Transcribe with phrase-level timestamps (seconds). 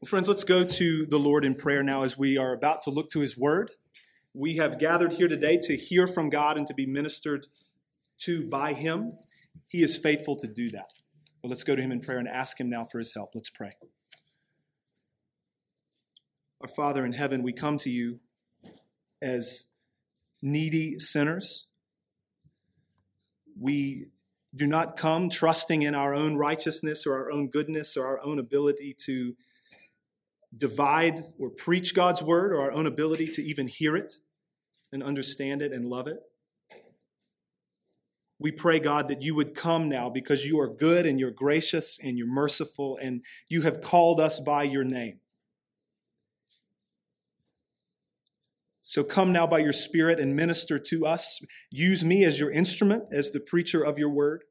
[0.00, 2.90] Well, friends, let's go to the Lord in prayer now as we are about to
[2.90, 3.72] look to his word.
[4.32, 7.48] We have gathered here today to hear from God and to be ministered
[8.20, 9.14] to by him.
[9.66, 10.92] He is faithful to do that.
[11.42, 13.30] Well, let's go to him in prayer and ask him now for his help.
[13.34, 13.72] Let's pray.
[16.60, 18.20] Our Father in heaven, we come to you
[19.20, 19.66] as
[20.40, 21.66] needy sinners.
[23.60, 24.10] We
[24.54, 28.38] do not come trusting in our own righteousness or our own goodness or our own
[28.38, 29.34] ability to
[30.56, 34.12] divide or preach God's word or our own ability to even hear it
[34.92, 36.18] and understand it and love it.
[38.40, 41.98] We pray, God, that you would come now because you are good and you're gracious
[42.02, 45.18] and you're merciful and you have called us by your name.
[48.82, 51.40] So come now by your Spirit and minister to us.
[51.70, 54.44] Use me as your instrument, as the preacher of your word.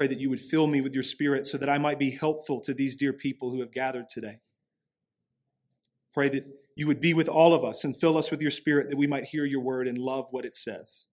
[0.00, 2.58] Pray that you would fill me with your Spirit so that I might be helpful
[2.60, 4.38] to these dear people who have gathered today.
[6.14, 8.88] Pray that you would be with all of us and fill us with your Spirit
[8.88, 11.06] that we might hear your word and love what it says.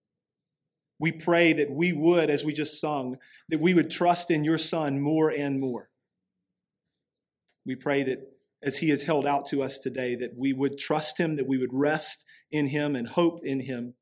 [0.98, 3.18] We pray that we would, as we just sung,
[3.50, 5.90] that we would trust in your Son more and more.
[7.66, 8.20] We pray that
[8.62, 11.58] as he has held out to us today, that we would trust him, that we
[11.58, 13.96] would rest in him and hope in him,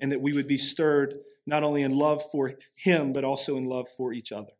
[0.00, 3.64] and that we would be stirred not only in love for him, but also in
[3.64, 4.52] love for each other.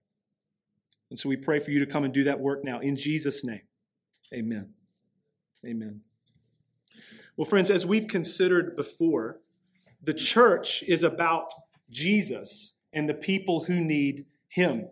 [1.11, 3.45] And so we pray for you to come and do that work now in Jesus'
[3.45, 3.63] name.
[4.35, 4.71] Amen.
[5.65, 6.01] Amen.
[7.37, 9.41] Well, friends, as we've considered before,
[10.03, 11.53] the church is about
[11.91, 14.89] Jesus and the people who need him.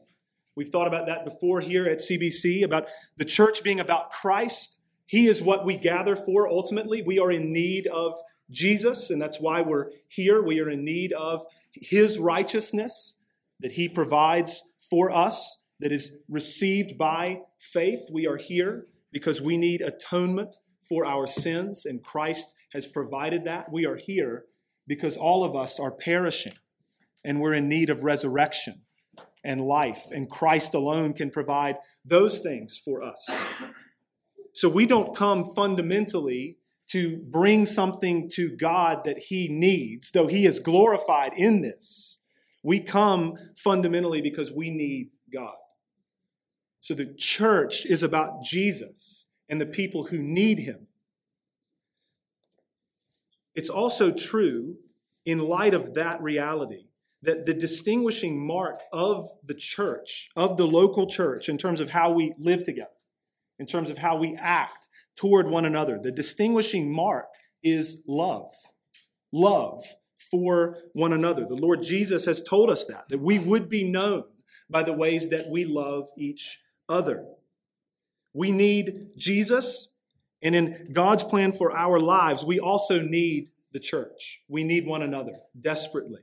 [0.55, 4.78] We've thought about that before here at CBC, about the church being about Christ.
[5.06, 7.02] He is what we gather for ultimately.
[7.02, 8.14] We are in need of
[8.50, 10.42] Jesus, and that's why we're here.
[10.42, 13.16] We are in need of His righteousness
[13.60, 18.00] that He provides for us, that is received by faith.
[18.12, 20.56] We are here because we need atonement
[20.88, 23.72] for our sins, and Christ has provided that.
[23.72, 24.44] We are here
[24.86, 26.55] because all of us are perishing,
[27.24, 28.83] and we're in need of resurrection
[29.44, 33.30] and life, and Christ alone can provide those things for us.
[34.52, 36.58] So we don't come fundamentally
[36.90, 42.18] to bring something to God that He needs, though He is glorified in this.
[42.62, 45.55] We come fundamentally because we need God.
[46.80, 50.89] So the church is about Jesus and the people who need Him.
[53.55, 54.77] It's also true,
[55.24, 56.86] in light of that reality,
[57.22, 62.12] that the distinguishing mark of the church, of the local church, in terms of how
[62.12, 62.89] we live together,
[63.58, 67.26] in terms of how we act toward one another, the distinguishing mark
[67.62, 68.54] is love.
[69.32, 69.84] Love
[70.30, 71.44] for one another.
[71.44, 74.24] The Lord Jesus has told us that, that we would be known
[74.68, 77.24] by the ways that we love each other.
[78.32, 79.88] We need Jesus,
[80.42, 84.40] and in God's plan for our lives, we also need the church.
[84.48, 86.20] We need one another desperately.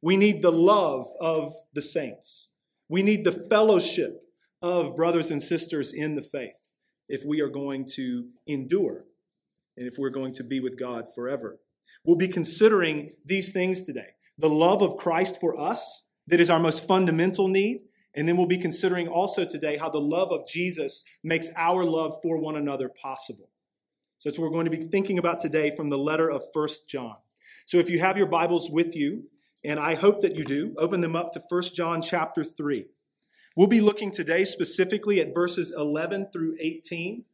[0.00, 2.50] We need the love of the saints.
[2.88, 4.22] We need the fellowship
[4.62, 6.54] of brothers and sisters in the faith
[7.08, 9.04] if we are going to endure
[9.76, 11.58] and if we're going to be with God forever.
[12.04, 14.08] We'll be considering these things today
[14.38, 17.82] the love of Christ for us, that is our most fundamental need.
[18.14, 22.16] And then we'll be considering also today how the love of Jesus makes our love
[22.22, 23.50] for one another possible.
[24.18, 26.88] So that's what we're going to be thinking about today from the letter of First
[26.88, 27.16] John.
[27.66, 29.24] So if you have your Bibles with you,
[29.64, 30.74] and I hope that you do.
[30.78, 32.86] Open them up to 1 John chapter 3.
[33.54, 37.24] We'll be looking today specifically at verses 11 through 18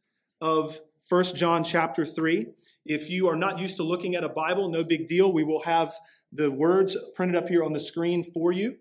[0.41, 2.47] of 1 John chapter 3.
[2.85, 5.31] If you are not used to looking at a Bible, no big deal.
[5.31, 5.93] We will have
[6.33, 8.75] the words printed up here on the screen for you.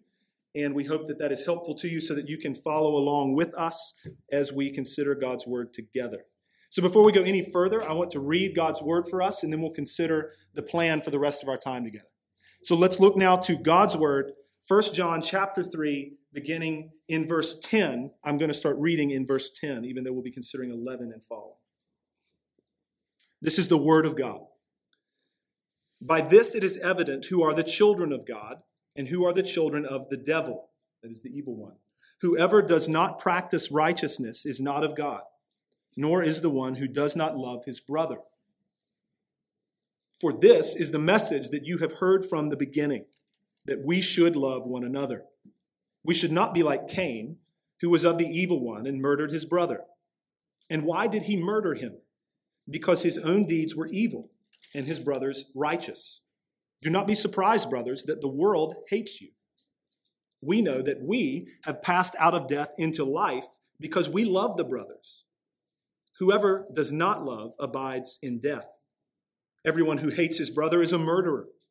[0.56, 3.36] And we hope that that is helpful to you so that you can follow along
[3.36, 3.94] with us
[4.32, 6.24] as we consider God's word together.
[6.70, 9.52] So before we go any further, I want to read God's word for us, and
[9.52, 12.08] then we'll consider the plan for the rest of our time together.
[12.64, 14.32] So let's look now to God's word,
[14.66, 18.10] 1 John chapter 3, beginning in verse 10.
[18.24, 21.22] I'm going to start reading in verse 10, even though we'll be considering 11 and
[21.24, 21.56] following.
[23.40, 24.40] This is the word of God.
[26.00, 28.58] By this it is evident who are the children of God
[28.96, 30.70] and who are the children of the devil,
[31.02, 31.74] that is the evil one.
[32.20, 35.22] Whoever does not practice righteousness is not of God,
[35.96, 38.18] nor is the one who does not love his brother.
[40.20, 43.04] For this is the message that you have heard from the beginning
[43.66, 45.24] that we should love one another.
[46.08, 47.36] We should not be like Cain,
[47.82, 49.82] who was of the evil one and murdered his brother.
[50.70, 51.98] And why did he murder him?
[52.68, 54.30] Because his own deeds were evil
[54.74, 56.22] and his brother's righteous.
[56.80, 59.32] Do not be surprised, brothers, that the world hates you.
[60.40, 63.46] We know that we have passed out of death into life
[63.78, 65.26] because we love the brothers.
[66.20, 68.70] Whoever does not love abides in death.
[69.62, 71.48] Everyone who hates his brother is a murderer,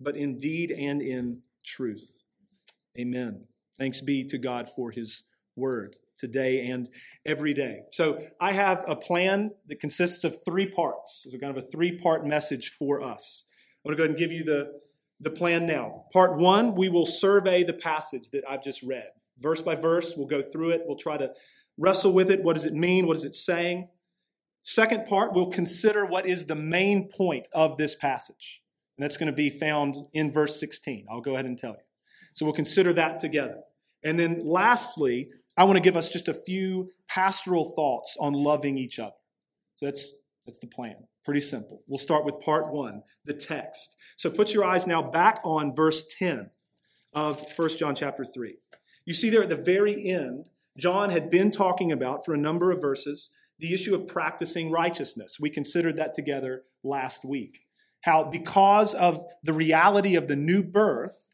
[0.00, 2.22] but in deed and in truth.
[2.98, 3.44] Amen.
[3.78, 5.24] Thanks be to God for his
[5.56, 6.88] word today and
[7.24, 7.82] every day.
[7.92, 11.26] So I have a plan that consists of three parts.
[11.30, 13.44] So kind of a three-part message for us.
[13.84, 14.80] I'm going to go ahead and give you the,
[15.20, 16.06] the plan now.
[16.12, 19.08] Part one, we will survey the passage that I've just read.
[19.38, 20.82] Verse by verse, we'll go through it.
[20.84, 21.32] We'll try to
[21.76, 22.42] wrestle with it.
[22.42, 23.06] What does it mean?
[23.06, 23.88] What is it saying?
[24.62, 28.62] Second part, we'll consider what is the main point of this passage.
[28.98, 31.06] And that's going to be found in verse 16.
[31.08, 31.86] I'll go ahead and tell you.
[32.32, 33.60] So we'll consider that together.
[34.02, 38.76] And then lastly, I want to give us just a few pastoral thoughts on loving
[38.76, 39.14] each other.
[39.76, 40.12] So that's,
[40.46, 40.96] that's the plan.
[41.24, 41.82] Pretty simple.
[41.86, 43.96] We'll start with part one, the text.
[44.16, 46.50] So put your eyes now back on verse 10
[47.12, 48.56] of 1 John chapter 3.
[49.04, 52.72] You see there at the very end, John had been talking about for a number
[52.72, 55.38] of verses the issue of practicing righteousness.
[55.40, 57.60] We considered that together last week.
[58.08, 61.26] How, because of the reality of the new birth,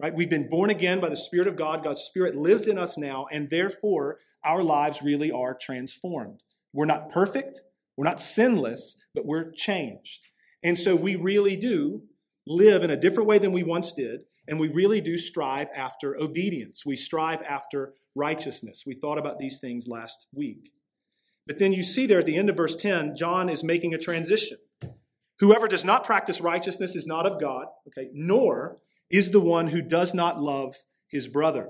[0.00, 1.84] right, we've been born again by the Spirit of God.
[1.84, 6.42] God's Spirit lives in us now, and therefore our lives really are transformed.
[6.72, 7.60] We're not perfect,
[7.96, 10.26] we're not sinless, but we're changed.
[10.64, 12.02] And so we really do
[12.44, 16.20] live in a different way than we once did, and we really do strive after
[16.20, 16.84] obedience.
[16.84, 18.82] We strive after righteousness.
[18.84, 20.72] We thought about these things last week.
[21.46, 23.98] But then you see there at the end of verse 10, John is making a
[23.98, 24.58] transition.
[25.38, 28.78] Whoever does not practice righteousness is not of God, okay, nor
[29.10, 30.74] is the one who does not love
[31.08, 31.68] his brother.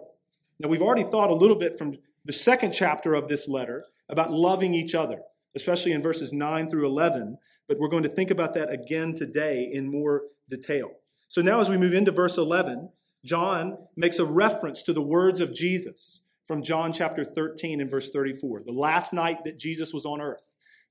[0.58, 4.32] Now, we've already thought a little bit from the second chapter of this letter about
[4.32, 5.18] loving each other,
[5.54, 9.68] especially in verses 9 through 11, but we're going to think about that again today
[9.70, 10.92] in more detail.
[11.28, 12.90] So now, as we move into verse 11,
[13.24, 18.10] John makes a reference to the words of Jesus from John chapter 13 and verse
[18.10, 20.46] 34, the last night that Jesus was on earth,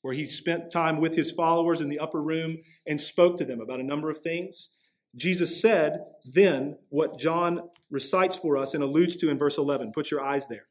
[0.06, 3.60] where he spent time with his followers in the upper room and spoke to them
[3.60, 4.70] about a number of things.
[5.16, 9.94] Jesus said then what John recites for us and alludes to in verse 11.
[9.94, 10.68] Put your eyes there.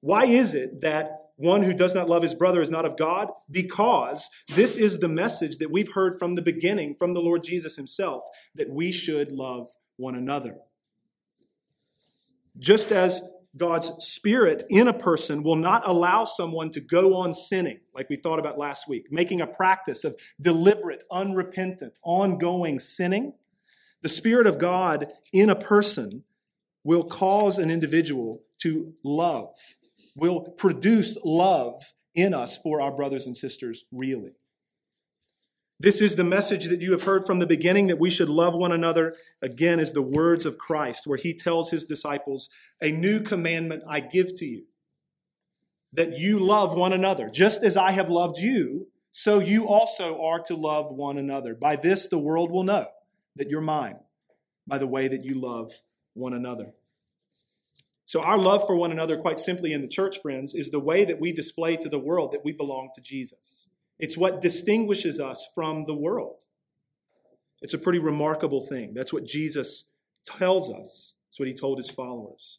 [0.00, 3.28] Why is it that one who does not love his brother is not of God?
[3.50, 7.76] Because this is the message that we've heard from the beginning from the Lord Jesus
[7.76, 8.22] himself
[8.54, 10.56] that we should love one another.
[12.58, 13.20] Just as
[13.56, 18.16] God's Spirit in a person will not allow someone to go on sinning, like we
[18.16, 23.32] thought about last week, making a practice of deliberate, unrepentant, ongoing sinning.
[24.02, 26.24] The Spirit of God in a person
[26.84, 29.54] will cause an individual to love,
[30.14, 34.32] will produce love in us for our brothers and sisters, really.
[35.82, 38.54] This is the message that you have heard from the beginning that we should love
[38.54, 39.14] one another.
[39.40, 42.50] Again, is the words of Christ, where he tells his disciples,
[42.82, 44.64] A new commandment I give to you,
[45.94, 47.30] that you love one another.
[47.30, 51.54] Just as I have loved you, so you also are to love one another.
[51.54, 52.86] By this, the world will know
[53.36, 54.00] that you're mine,
[54.66, 55.72] by the way that you love
[56.12, 56.74] one another.
[58.04, 61.06] So, our love for one another, quite simply in the church, friends, is the way
[61.06, 63.68] that we display to the world that we belong to Jesus.
[64.00, 66.44] It's what distinguishes us from the world.
[67.62, 68.94] It's a pretty remarkable thing.
[68.94, 69.90] That's what Jesus
[70.26, 71.14] tells us.
[71.28, 72.58] That's what he told his followers.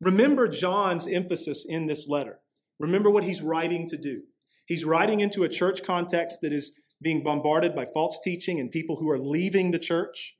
[0.00, 2.40] Remember John's emphasis in this letter.
[2.78, 4.22] Remember what he's writing to do.
[4.66, 8.96] He's writing into a church context that is being bombarded by false teaching and people
[8.96, 10.36] who are leaving the church,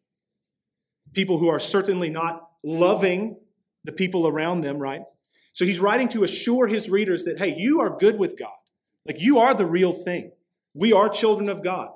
[1.12, 3.36] people who are certainly not loving
[3.84, 5.02] the people around them, right?
[5.52, 8.50] So he's writing to assure his readers that, hey, you are good with God.
[9.06, 10.32] Like you are the real thing.
[10.74, 11.90] We are children of God.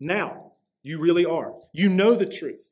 [0.00, 0.52] Now,
[0.82, 1.54] you really are.
[1.72, 2.70] You know the truth.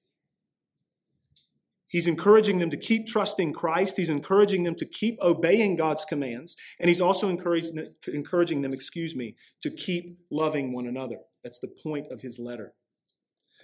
[1.93, 3.99] He's encouraging them to keep trusting Christ.
[3.99, 6.57] He's encouraging them to keep obeying God's commands.
[6.81, 11.17] And he's also encouraging them, encouraging them, excuse me, to keep loving one another.
[11.45, 12.73] That's the point of his letter.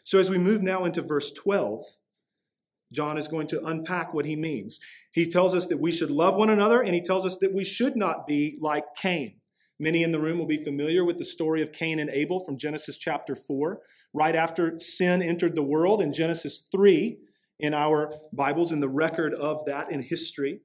[0.05, 1.83] So as we move now into verse 12,
[2.93, 4.79] John is going to unpack what he means.
[5.13, 7.65] He tells us that we should love one another, and he tells us that we
[7.65, 9.38] should not be like Cain.
[9.81, 12.59] Many in the room will be familiar with the story of Cain and Abel from
[12.59, 13.81] Genesis chapter 4.
[14.13, 17.19] Right after sin entered the world in Genesis 3,
[17.61, 20.61] in our Bibles, in the record of that in history,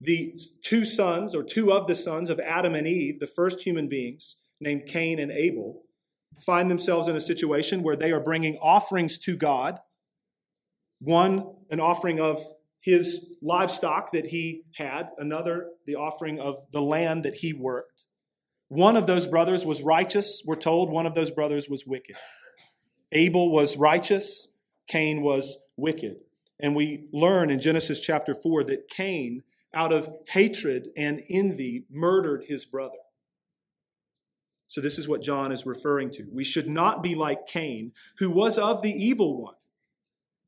[0.00, 3.88] the two sons, or two of the sons of Adam and Eve, the first human
[3.88, 5.82] beings, named Cain and Abel,
[6.44, 9.78] find themselves in a situation where they are bringing offerings to God.
[11.00, 12.44] One, an offering of
[12.80, 18.06] his livestock that he had, another, the offering of the land that he worked.
[18.68, 22.16] One of those brothers was righteous, we're told, one of those brothers was wicked.
[23.12, 24.48] Abel was righteous,
[24.86, 26.18] Cain was wicked.
[26.60, 29.42] And we learn in Genesis chapter 4 that Cain,
[29.72, 32.98] out of hatred and envy, murdered his brother.
[34.66, 36.26] So, this is what John is referring to.
[36.30, 39.54] We should not be like Cain, who was of the evil one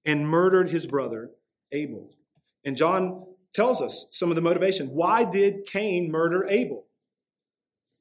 [0.04, 1.30] and murdered his brother
[1.72, 2.10] Abel.
[2.64, 4.88] And John tells us some of the motivation.
[4.88, 6.86] Why did Cain murder Abel?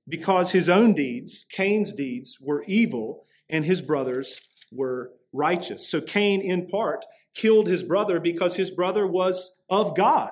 [0.08, 5.88] Because his own deeds, Cain's deeds, were evil and his brothers were righteous.
[5.88, 10.32] So Cain, in part, killed his brother because his brother was of God.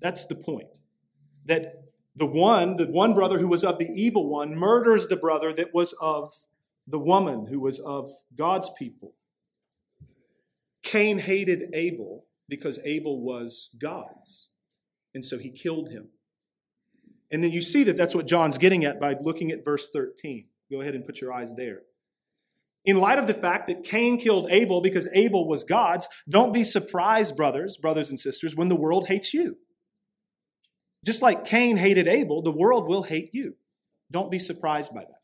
[0.00, 0.78] That's the point.
[1.46, 5.52] That the one, the one brother who was of the evil one, murders the brother
[5.54, 6.32] that was of
[6.86, 9.14] the woman who was of God's people.
[10.82, 14.50] Cain hated Abel because Abel was God's.
[15.14, 16.08] And so he killed him.
[17.30, 20.44] And then you see that that's what John's getting at by looking at verse 13.
[20.70, 21.80] Go ahead and put your eyes there.
[22.84, 26.62] In light of the fact that Cain killed Abel because Abel was God's, don't be
[26.62, 29.56] surprised, brothers, brothers and sisters, when the world hates you.
[31.06, 33.56] Just like Cain hated Abel, the world will hate you.
[34.10, 35.22] Don't be surprised by that.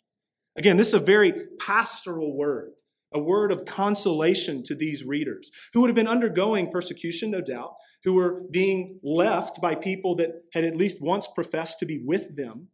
[0.57, 2.73] Again, this is a very pastoral word,
[3.13, 7.75] a word of consolation to these readers who would have been undergoing persecution, no doubt,
[8.05, 12.37] who were being left by people that had at least once professed to be with
[12.37, 12.69] them.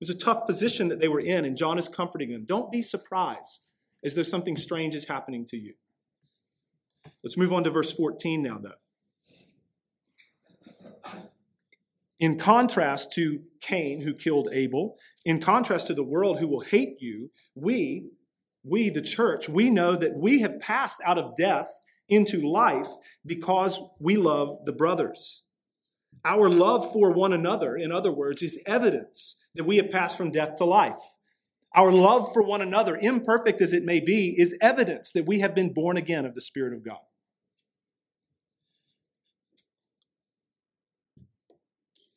[0.00, 2.44] It was a tough position that they were in, and John is comforting them.
[2.44, 3.66] Don't be surprised
[4.04, 5.74] as though something strange is happening to you.
[7.22, 8.72] Let's move on to verse 14 now, though.
[12.18, 16.96] In contrast to Cain, who killed Abel, in contrast to the world who will hate
[17.00, 18.10] you, we,
[18.64, 21.72] we, the church, we know that we have passed out of death
[22.08, 22.88] into life
[23.24, 25.42] because we love the brothers.
[26.24, 30.30] Our love for one another, in other words, is evidence that we have passed from
[30.30, 31.00] death to life.
[31.74, 35.54] Our love for one another, imperfect as it may be, is evidence that we have
[35.54, 36.98] been born again of the Spirit of God.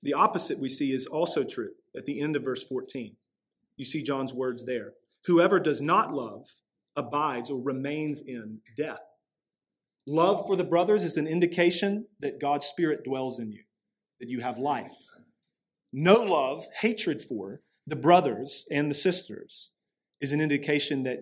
[0.04, 3.16] The opposite we see is also true at the end of verse 14.
[3.78, 4.94] You see John's words there.
[5.26, 6.46] Whoever does not love
[6.96, 9.00] abides or remains in death.
[10.08, 13.64] Love for the brothers is an indication that God's Spirit dwells in you,
[14.20, 14.94] that you have life.
[15.92, 19.72] No love, hatred for, the brothers and the sisters
[20.22, 21.20] is an indication that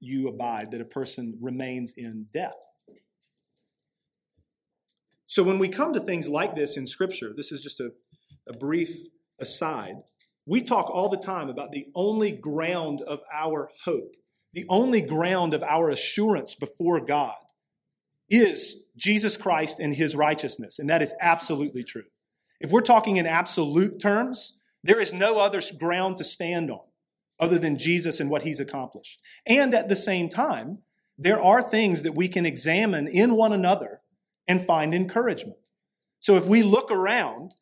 [0.00, 2.54] you abide, that a person remains in death.
[5.26, 7.90] So when we come to things like this in Scripture, this is just a,
[8.48, 8.96] a brief
[9.40, 9.96] aside.
[10.46, 14.14] We talk all the time about the only ground of our hope,
[14.52, 17.34] the only ground of our assurance before God
[18.30, 20.78] is Jesus Christ and his righteousness.
[20.78, 22.04] And that is absolutely true.
[22.60, 26.80] If we're talking in absolute terms, there is no other ground to stand on
[27.38, 29.20] other than Jesus and what he's accomplished.
[29.46, 30.78] And at the same time,
[31.18, 34.00] there are things that we can examine in one another
[34.48, 35.58] and find encouragement.
[36.20, 37.54] So if we look around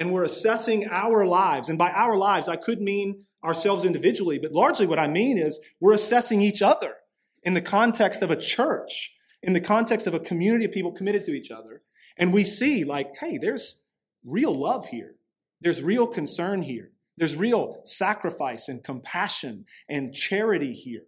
[0.00, 4.50] and we're assessing our lives, and by our lives, I could mean ourselves individually, but
[4.50, 6.96] largely what I mean is we're assessing each other
[7.42, 11.24] in the context of a church, in the context of a community of people committed
[11.24, 11.82] to each other.
[12.16, 13.82] And we see, like, hey, there's
[14.24, 15.16] real love here.
[15.60, 16.92] There's real concern here.
[17.18, 21.04] There's real sacrifice and compassion and charity here.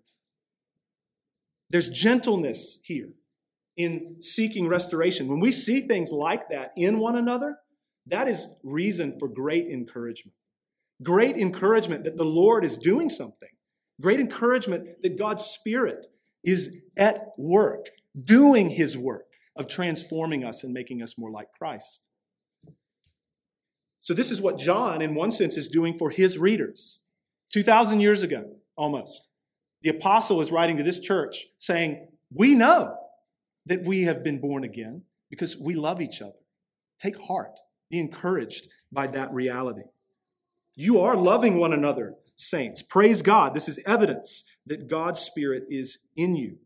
[1.70, 3.08] There's gentleness here
[3.78, 5.28] in seeking restoration.
[5.28, 7.56] When we see things like that in one another,
[8.06, 10.34] that is reason for great encouragement.
[11.02, 13.48] Great encouragement that the Lord is doing something.
[14.00, 16.06] Great encouragement that God's Spirit
[16.44, 17.86] is at work,
[18.20, 22.08] doing His work of transforming us and making us more like Christ.
[24.00, 26.98] So, this is what John, in one sense, is doing for his readers.
[27.52, 29.28] 2,000 years ago, almost,
[29.82, 32.96] the apostle is writing to this church saying, We know
[33.66, 36.32] that we have been born again because we love each other.
[36.98, 37.60] Take heart,
[37.92, 39.84] be encouraged by that reality.
[40.74, 42.82] You are loving one another, saints.
[42.82, 43.54] Praise God.
[43.54, 46.56] This is evidence that God's Spirit is in you.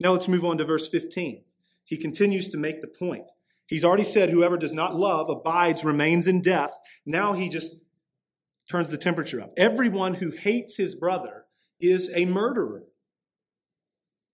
[0.00, 1.44] Now let's move on to verse 15.
[1.84, 3.24] He continues to make the point
[3.66, 6.76] He's already said, whoever does not love abides, remains in death.
[7.06, 7.76] Now he just
[8.70, 9.52] turns the temperature up.
[9.56, 11.44] Everyone who hates his brother
[11.80, 12.84] is a murderer.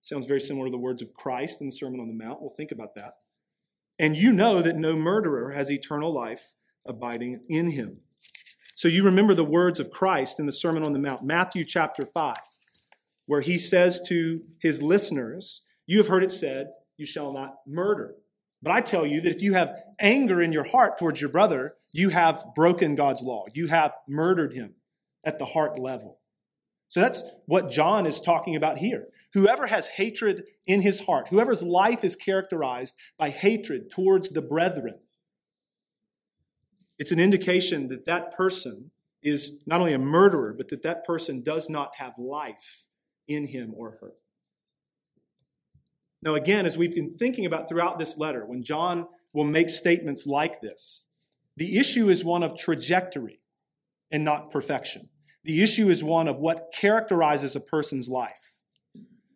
[0.00, 2.40] Sounds very similar to the words of Christ in the Sermon on the Mount.
[2.40, 3.14] We'll think about that.
[4.00, 6.54] And you know that no murderer has eternal life
[6.86, 7.98] abiding in him.
[8.74, 12.06] So you remember the words of Christ in the Sermon on the Mount, Matthew chapter
[12.06, 12.34] 5,
[13.26, 18.14] where he says to his listeners, You have heard it said, You shall not murder.
[18.62, 21.74] But I tell you that if you have anger in your heart towards your brother,
[21.92, 23.44] you have broken God's law.
[23.52, 24.76] You have murdered him
[25.26, 26.19] at the heart level.
[26.90, 29.06] So that's what John is talking about here.
[29.32, 34.98] Whoever has hatred in his heart, whoever's life is characterized by hatred towards the brethren,
[36.98, 38.90] it's an indication that that person
[39.22, 42.86] is not only a murderer, but that that person does not have life
[43.28, 44.12] in him or her.
[46.22, 50.26] Now, again, as we've been thinking about throughout this letter, when John will make statements
[50.26, 51.06] like this,
[51.56, 53.40] the issue is one of trajectory
[54.10, 55.08] and not perfection.
[55.44, 58.62] The issue is one of what characterizes a person's life.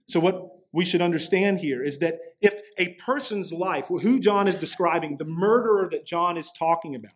[0.06, 4.56] So, what we should understand here is that if a person's life, who John is
[4.56, 7.12] describing, the murderer that John is talking about,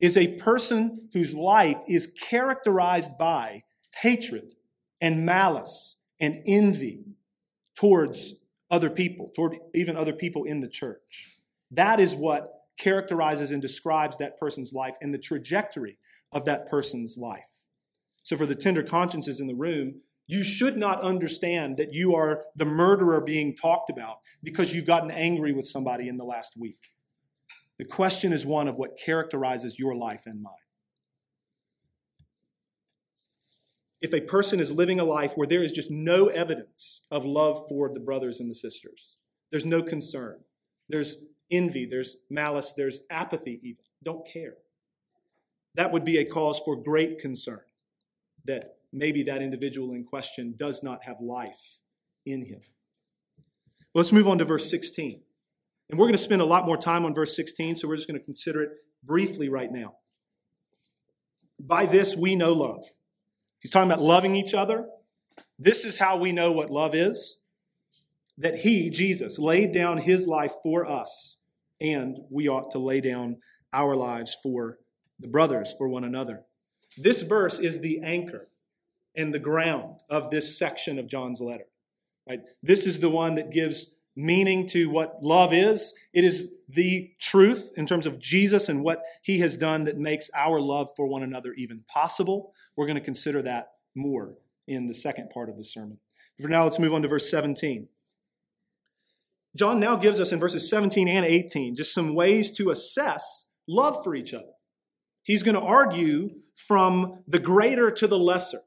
[0.00, 3.62] is a person whose life is characterized by
[3.94, 4.56] hatred
[5.00, 7.04] and malice and envy
[7.76, 8.34] towards
[8.70, 11.38] other people, toward even other people in the church.
[11.70, 15.98] That is what characterizes and describes that person's life and the trajectory
[16.32, 17.61] of that person's life.
[18.22, 22.44] So, for the tender consciences in the room, you should not understand that you are
[22.54, 26.90] the murderer being talked about because you've gotten angry with somebody in the last week.
[27.78, 30.54] The question is one of what characterizes your life and mine.
[34.02, 37.64] if a person is living a life where there is just no evidence of love
[37.68, 39.16] for the brothers and the sisters,
[39.50, 40.40] there's no concern,
[40.88, 41.18] there's
[41.50, 44.56] envy, there's malice, there's apathy, even, don't care.
[45.76, 47.62] That would be a cause for great concern
[48.44, 51.80] that maybe that individual in question does not have life
[52.26, 52.60] in him.
[53.94, 55.20] Let's move on to verse 16.
[55.90, 58.08] And we're going to spend a lot more time on verse 16, so we're just
[58.08, 58.70] going to consider it
[59.02, 59.94] briefly right now.
[61.60, 62.84] By this we know love
[63.62, 64.86] He's talking about loving each other.
[65.58, 67.38] This is how we know what love is
[68.38, 71.36] that He, Jesus, laid down His life for us,
[71.80, 73.36] and we ought to lay down
[73.72, 74.78] our lives for
[75.20, 76.42] the brothers, for one another.
[76.96, 78.48] This verse is the anchor
[79.14, 81.66] and the ground of this section of John's letter.
[82.28, 82.40] Right?
[82.62, 85.94] This is the one that gives meaning to what love is.
[86.12, 90.30] It is the truth in terms of Jesus and what he has done that makes
[90.34, 92.54] our love for one another even possible.
[92.76, 94.34] We're going to consider that more
[94.66, 95.98] in the second part of the sermon.
[96.40, 97.88] For now, let's move on to verse 17.
[99.54, 104.02] John now gives us in verses 17 and 18 just some ways to assess love
[104.02, 104.52] for each other.
[105.22, 108.60] He's going to argue from the greater to the lesser,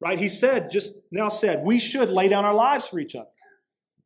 [0.00, 0.18] right?
[0.18, 3.30] He said, just now said, we should lay down our lives for each other.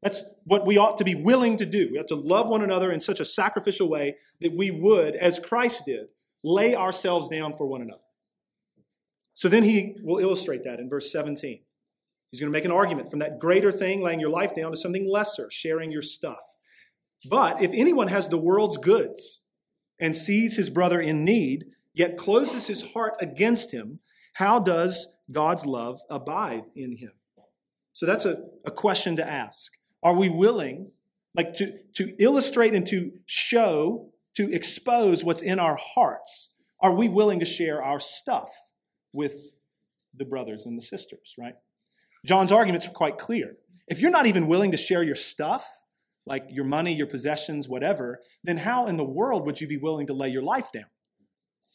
[0.02, 1.88] That's what we ought to be willing to do.
[1.90, 5.38] We have to love one another in such a sacrificial way that we would, as
[5.38, 6.10] Christ did,
[6.42, 8.02] lay ourselves down for one another.
[9.34, 11.60] So then he will illustrate that in verse 17.
[12.30, 14.76] He's going to make an argument from that greater thing, laying your life down, to
[14.76, 16.42] something lesser, sharing your stuff.
[17.28, 19.40] But if anyone has the world's goods
[20.00, 24.00] and sees his brother in need, yet closes his heart against him,
[24.35, 27.12] how does God's love abide in him?
[27.92, 29.72] So that's a, a question to ask.
[30.02, 30.90] Are we willing,
[31.35, 36.55] like to, to illustrate and to show, to expose what's in our hearts?
[36.81, 38.50] Are we willing to share our stuff
[39.12, 39.52] with
[40.14, 41.55] the brothers and the sisters, right?
[42.24, 43.57] John's arguments are quite clear.
[43.88, 45.66] If you're not even willing to share your stuff,
[46.24, 50.07] like your money, your possessions, whatever, then how in the world would you be willing
[50.07, 50.85] to lay your life down?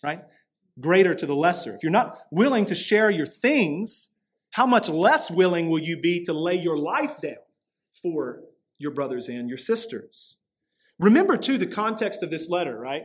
[0.03, 0.21] Right?
[0.79, 1.75] Greater to the lesser.
[1.75, 4.10] If you're not willing to share your things,
[4.51, 7.36] how much less willing will you be to lay your life down?
[8.01, 8.41] for
[8.77, 10.38] your brothers and your sisters.
[10.99, 13.03] Remember, too, the context of this letter, right?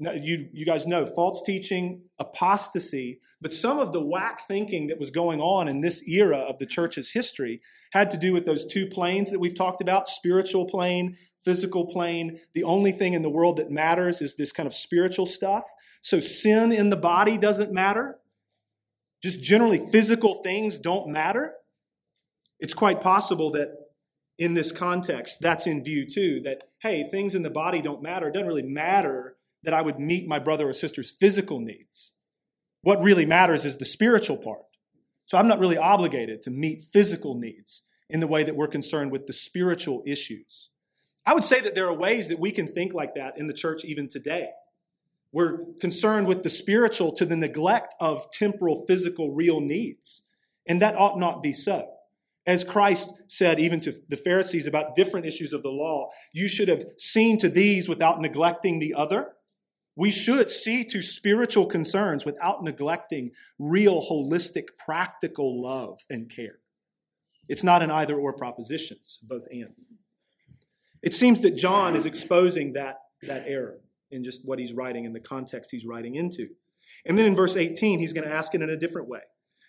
[0.00, 5.10] You, you guys know false teaching, apostasy, but some of the whack thinking that was
[5.10, 7.60] going on in this era of the church's history
[7.92, 12.40] had to do with those two planes that we've talked about spiritual plane, physical plane.
[12.54, 15.64] The only thing in the world that matters is this kind of spiritual stuff.
[16.00, 18.18] So sin in the body doesn't matter.
[19.22, 21.52] Just generally, physical things don't matter.
[22.58, 23.68] It's quite possible that
[24.38, 26.40] in this context, that's in view too.
[26.44, 28.28] That, hey, things in the body don't matter.
[28.28, 32.12] It doesn't really matter that I would meet my brother or sister's physical needs.
[32.82, 34.62] What really matters is the spiritual part.
[35.26, 39.12] So I'm not really obligated to meet physical needs in the way that we're concerned
[39.12, 40.70] with the spiritual issues.
[41.26, 43.54] I would say that there are ways that we can think like that in the
[43.54, 44.48] church even today.
[45.32, 50.24] We're concerned with the spiritual to the neglect of temporal, physical, real needs.
[50.66, 51.88] And that ought not be so.
[52.46, 56.68] As Christ said, even to the Pharisees about different issues of the law, you should
[56.68, 59.34] have seen to these without neglecting the other.
[60.00, 66.58] We should see to spiritual concerns without neglecting real, holistic, practical love and care.
[67.50, 69.74] It's not an either or proposition, both and.
[71.02, 73.76] It seems that John is exposing that, that error
[74.10, 76.48] in just what he's writing in the context he's writing into.
[77.04, 79.20] And then in verse 18, he's going to ask it in a different way.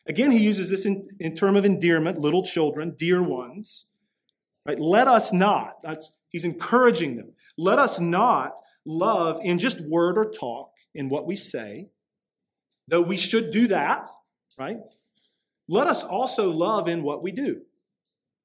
[0.07, 3.85] Again, he uses this in, in term of endearment, little children, dear ones.
[4.65, 4.79] Right?
[4.79, 8.53] Let us not, that's, he's encouraging them, let us not
[8.85, 11.89] love in just word or talk in what we say,
[12.87, 14.07] though we should do that,
[14.57, 14.77] right?
[15.67, 17.61] Let us also love in what we do,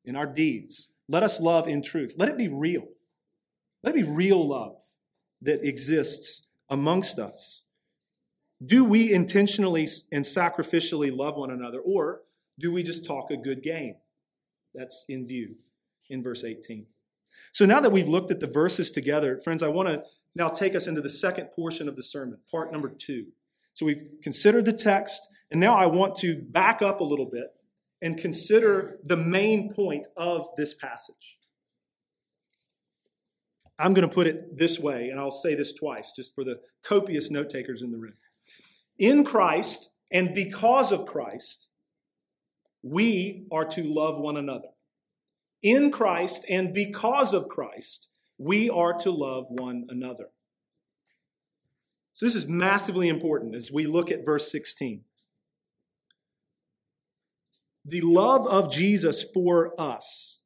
[0.04, 0.88] in our deeds.
[1.08, 2.14] Let us love in truth.
[2.18, 2.84] Let it be real.
[3.82, 4.80] Let it be real love
[5.42, 7.62] that exists amongst us.
[8.64, 12.22] Do we intentionally and sacrificially love one another, or
[12.58, 13.96] do we just talk a good game?
[14.74, 15.56] That's in view
[16.08, 16.86] in verse 18.
[17.52, 20.02] So now that we've looked at the verses together, friends, I want to
[20.36, 23.28] now take us into the second portion of the sermon, part number two.
[23.72, 27.48] So we've considered the text, and now I want to back up a little bit
[28.02, 31.38] and consider the main point of this passage.
[33.78, 36.60] I'm going to put it this way, and I'll say this twice just for the
[36.84, 38.14] copious note takers in the room.
[38.98, 41.68] In Christ and because of Christ,
[42.82, 44.68] we are to love one another.
[45.62, 50.28] In Christ and because of Christ, we are to love one another.
[52.14, 55.04] So, this is massively important as we look at verse 16.
[57.84, 60.38] The love of Jesus for us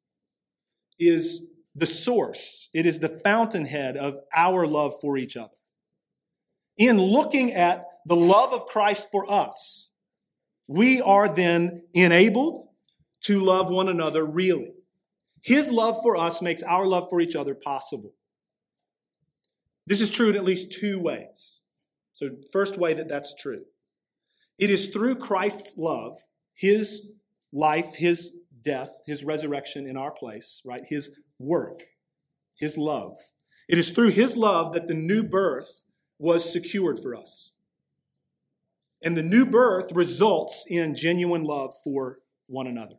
[0.99, 1.41] is
[1.73, 5.49] the source, it is the fountainhead of our love for each other.
[6.77, 9.89] In looking at the love of Christ for us,
[10.67, 12.67] we are then enabled
[13.21, 14.73] to love one another really.
[15.41, 18.13] His love for us makes our love for each other possible.
[19.87, 21.59] This is true in at least two ways.
[22.13, 23.63] So, first way that that's true
[24.59, 26.15] it is through Christ's love,
[26.53, 27.09] his
[27.51, 28.31] life, his
[28.63, 30.83] death, his resurrection in our place, right?
[30.87, 31.81] His work,
[32.57, 33.17] his love.
[33.67, 35.83] It is through his love that the new birth
[36.19, 37.51] was secured for us.
[39.03, 42.97] And the new birth results in genuine love for one another.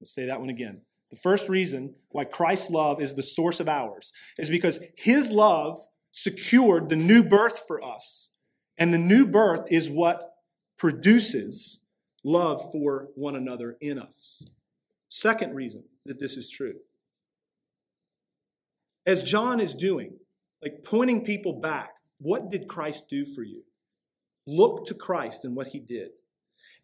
[0.00, 0.80] Let's say that one again.
[1.14, 5.78] The first reason why Christ's love is the source of ours is because his love
[6.10, 8.30] secured the new birth for us.
[8.78, 10.34] And the new birth is what
[10.76, 11.78] produces
[12.24, 14.44] love for one another in us.
[15.08, 16.74] Second reason that this is true.
[19.06, 20.14] As John is doing,
[20.62, 23.62] like pointing people back, what did Christ do for you?
[24.48, 26.08] Look to Christ and what he did.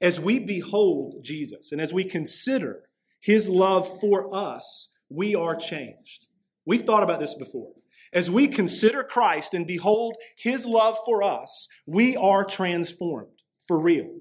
[0.01, 2.85] As we behold Jesus and as we consider
[3.21, 6.27] his love for us, we are changed.
[6.65, 7.73] We've thought about this before.
[8.13, 14.21] As we consider Christ and behold his love for us, we are transformed for real.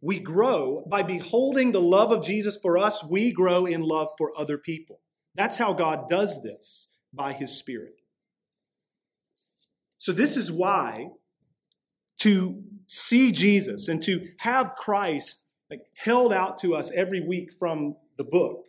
[0.00, 4.32] We grow by beholding the love of Jesus for us, we grow in love for
[4.36, 5.00] other people.
[5.34, 7.94] That's how God does this by his Spirit.
[9.98, 11.08] So, this is why
[12.20, 17.96] to see Jesus and to have Christ like held out to us every week from
[18.16, 18.64] the book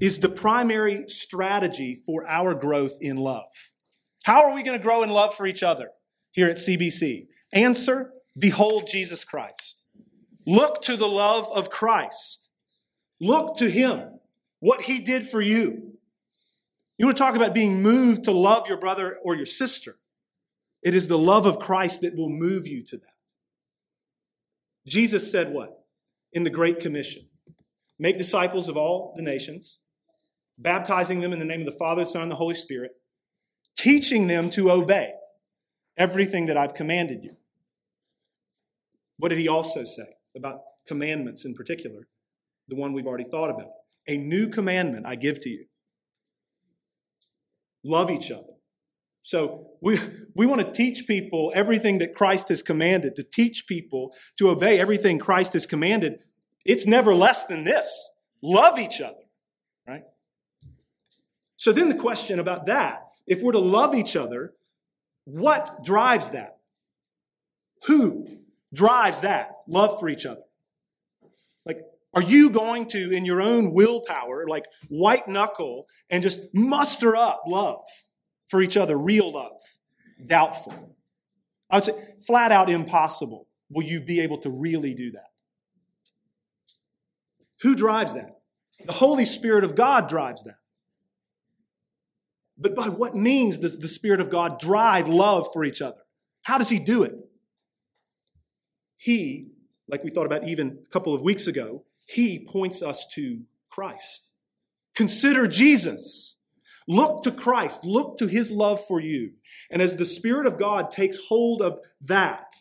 [0.00, 3.72] is the primary strategy for our growth in love.
[4.24, 5.90] How are we going to grow in love for each other
[6.32, 7.26] here at CBC?
[7.52, 9.84] Answer Behold Jesus Christ.
[10.46, 12.50] Look to the love of Christ.
[13.20, 14.20] Look to Him,
[14.60, 15.94] what He did for you.
[16.96, 19.96] You want to talk about being moved to love your brother or your sister?
[20.82, 23.07] It is the love of Christ that will move you to that.
[24.88, 25.84] Jesus said what?
[26.32, 27.28] In the Great Commission
[27.98, 29.78] Make disciples of all the nations,
[30.56, 32.92] baptizing them in the name of the Father, the Son, and the Holy Spirit,
[33.76, 35.12] teaching them to obey
[35.96, 37.36] everything that I've commanded you.
[39.16, 42.06] What did he also say about commandments in particular?
[42.68, 43.70] The one we've already thought about.
[44.06, 45.64] A new commandment I give to you
[47.82, 48.57] love each other.
[49.28, 50.00] So we,
[50.34, 54.80] we want to teach people everything that Christ has commanded, to teach people to obey
[54.80, 56.22] everything Christ has commanded.
[56.64, 58.10] It's never less than this.
[58.42, 59.20] Love each other,
[59.86, 60.04] right?
[61.56, 64.54] So then the question about that, if we're to love each other,
[65.24, 66.60] what drives that?
[67.84, 68.28] Who
[68.72, 70.44] drives that love for each other?
[71.66, 71.82] Like,
[72.14, 77.42] are you going to, in your own willpower, like white knuckle and just muster up
[77.46, 77.84] love?
[78.48, 79.60] For each other, real love,
[80.26, 80.96] doubtful.
[81.70, 81.92] I would say
[82.26, 83.46] flat out impossible.
[83.70, 85.30] Will you be able to really do that?
[87.62, 88.40] Who drives that?
[88.86, 90.58] The Holy Spirit of God drives that.
[92.56, 96.00] But by what means does the Spirit of God drive love for each other?
[96.42, 97.14] How does He do it?
[98.96, 99.48] He,
[99.88, 104.30] like we thought about even a couple of weeks ago, He points us to Christ.
[104.94, 106.36] Consider Jesus.
[106.88, 107.84] Look to Christ.
[107.84, 109.32] Look to His love for you.
[109.70, 112.54] And as the Spirit of God takes hold of that,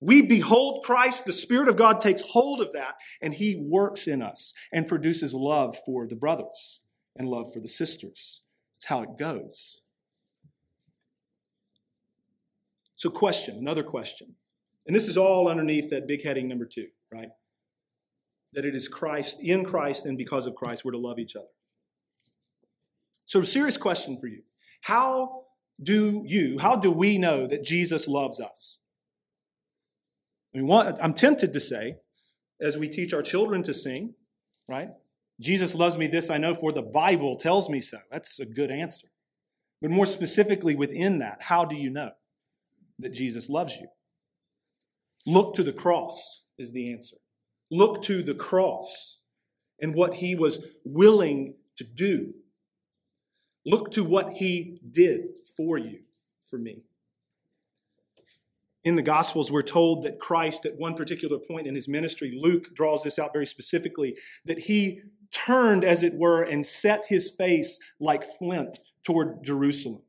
[0.00, 4.22] we behold Christ, the Spirit of God takes hold of that, and He works in
[4.22, 6.80] us and produces love for the brothers
[7.14, 8.40] and love for the sisters.
[8.74, 9.82] That's how it goes.
[12.96, 14.34] So, question, another question.
[14.86, 17.28] And this is all underneath that big heading number two, right?
[18.54, 21.46] That it is Christ, in Christ, and because of Christ, we're to love each other.
[23.24, 24.42] So, serious question for you.
[24.82, 25.44] How
[25.82, 28.78] do you, how do we know that Jesus loves us?
[30.54, 31.96] I mean, I'm tempted to say,
[32.60, 34.14] as we teach our children to sing,
[34.68, 34.90] right?
[35.40, 37.98] Jesus loves me, this I know, for the Bible tells me so.
[38.10, 39.08] That's a good answer.
[39.80, 42.12] But more specifically within that, how do you know
[42.98, 43.88] that Jesus loves you?
[45.26, 47.16] Look to the cross is the answer.
[47.70, 49.18] Look to the cross
[49.80, 52.34] and what he was willing to do.
[53.64, 56.00] Look to what he did for you,
[56.46, 56.82] for me.
[58.84, 62.74] In the Gospels, we're told that Christ, at one particular point in his ministry, Luke
[62.74, 67.78] draws this out very specifically, that he turned, as it were, and set his face
[68.00, 70.02] like flint toward Jerusalem.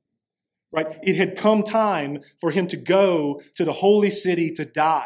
[0.72, 0.98] Right?
[1.04, 5.06] It had come time for him to go to the holy city to die.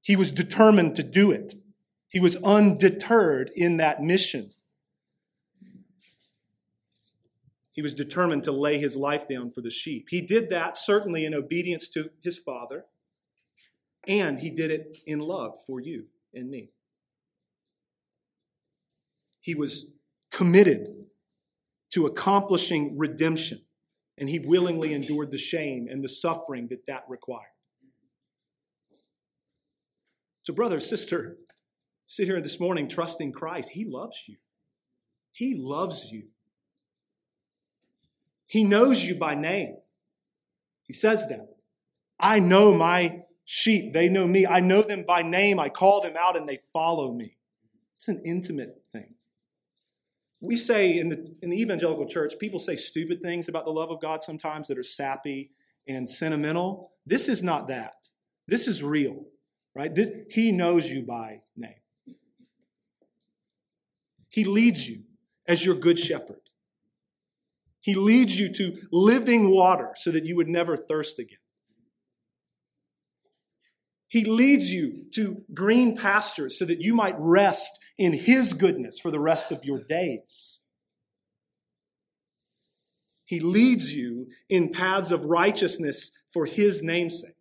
[0.00, 1.54] He was determined to do it.
[2.06, 4.50] He was undeterred in that mission.
[7.74, 10.06] He was determined to lay his life down for the sheep.
[10.08, 12.84] He did that certainly in obedience to his Father,
[14.06, 16.70] and he did it in love for you and me.
[19.40, 19.86] He was
[20.30, 20.88] committed
[21.90, 23.62] to accomplishing redemption,
[24.16, 27.48] and he willingly endured the shame and the suffering that that required.
[30.42, 31.38] So, brother, sister,
[32.06, 33.70] sit here this morning trusting Christ.
[33.70, 34.36] He loves you.
[35.32, 36.28] He loves you.
[38.46, 39.76] He knows you by name.
[40.82, 41.56] He says that.
[42.20, 43.92] I know my sheep.
[43.92, 44.46] They know me.
[44.46, 45.58] I know them by name.
[45.58, 47.36] I call them out and they follow me.
[47.94, 49.14] It's an intimate thing.
[50.40, 53.90] We say in the, in the evangelical church, people say stupid things about the love
[53.90, 55.52] of God sometimes that are sappy
[55.88, 56.92] and sentimental.
[57.06, 57.94] This is not that.
[58.46, 59.24] This is real
[59.74, 59.94] right?
[59.94, 61.74] This, he knows you by name.
[64.28, 65.02] He leads you
[65.46, 66.40] as your good shepherd.
[67.84, 71.36] He leads you to living water so that you would never thirst again.
[74.08, 79.10] He leads you to green pastures so that you might rest in His goodness for
[79.10, 80.62] the rest of your days.
[83.26, 87.36] He leads you in paths of righteousness for His namesake.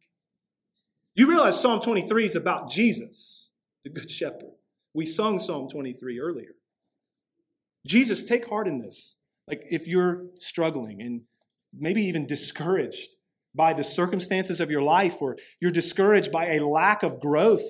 [1.15, 3.47] You realize Psalm 23 is about Jesus,
[3.85, 4.57] the Good Shepherd.
[4.93, 6.55] We sung Psalm 23 earlier.
[7.87, 9.15] Jesus, take heart in this.
[9.47, 11.21] Like if you're struggling and
[11.77, 13.15] maybe even discouraged
[13.55, 17.61] by the circumstances of your life, or you're discouraged by a lack of growth,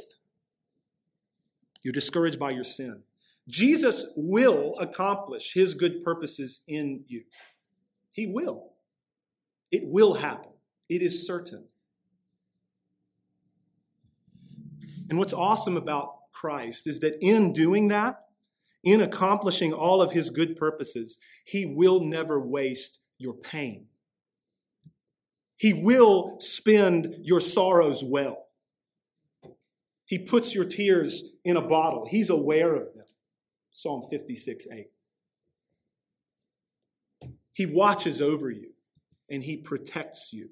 [1.81, 3.03] you're discouraged by your sin.
[3.49, 7.23] Jesus will accomplish his good purposes in you.
[8.11, 8.71] He will.
[9.71, 10.51] It will happen.
[10.87, 11.65] It is certain.
[15.09, 18.21] And what's awesome about Christ is that in doing that,
[18.83, 23.87] in accomplishing all of his good purposes, he will never waste your pain.
[25.55, 28.47] He will spend your sorrows well.
[30.05, 32.05] He puts your tears in a bottle.
[32.09, 33.05] He's aware of them.
[33.71, 34.87] Psalm 56 8.
[37.53, 38.71] He watches over you
[39.29, 40.49] and he protects you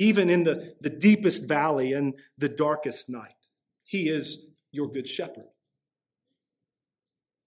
[0.00, 3.34] even in the, the deepest valley and the darkest night.
[3.82, 5.44] He is your good shepherd.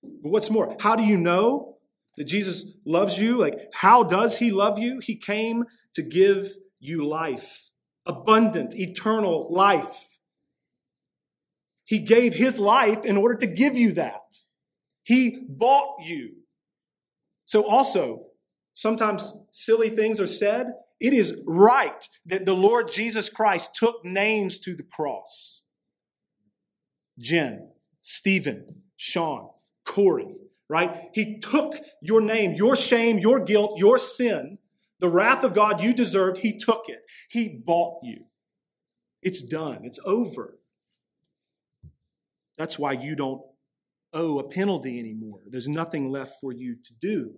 [0.04, 1.78] But what's more, how do you know
[2.18, 3.40] that Jesus loves you?
[3.40, 5.00] Like, how does he love you?
[5.00, 7.70] He came to give you life,
[8.06, 10.20] abundant, eternal life.
[11.86, 14.22] He gave his life in order to give you that.
[15.04, 16.36] He bought you.
[17.46, 18.28] So, also,
[18.74, 24.60] sometimes silly things are said, it is right that the Lord Jesus Christ took names
[24.60, 25.64] to the cross.
[27.20, 29.50] Jen, Stephen, Sean,
[29.86, 30.36] Corey,
[30.70, 31.10] right?
[31.14, 34.58] He took your name, your shame, your guilt, your sin,
[35.00, 36.38] the wrath of God you deserved.
[36.38, 37.02] He took it.
[37.30, 38.26] He bought you.
[39.22, 39.80] It's done.
[39.84, 40.60] It's over.
[42.58, 43.42] That's why you don't
[44.14, 45.40] owe a penalty anymore.
[45.48, 47.34] There's nothing left for you to do.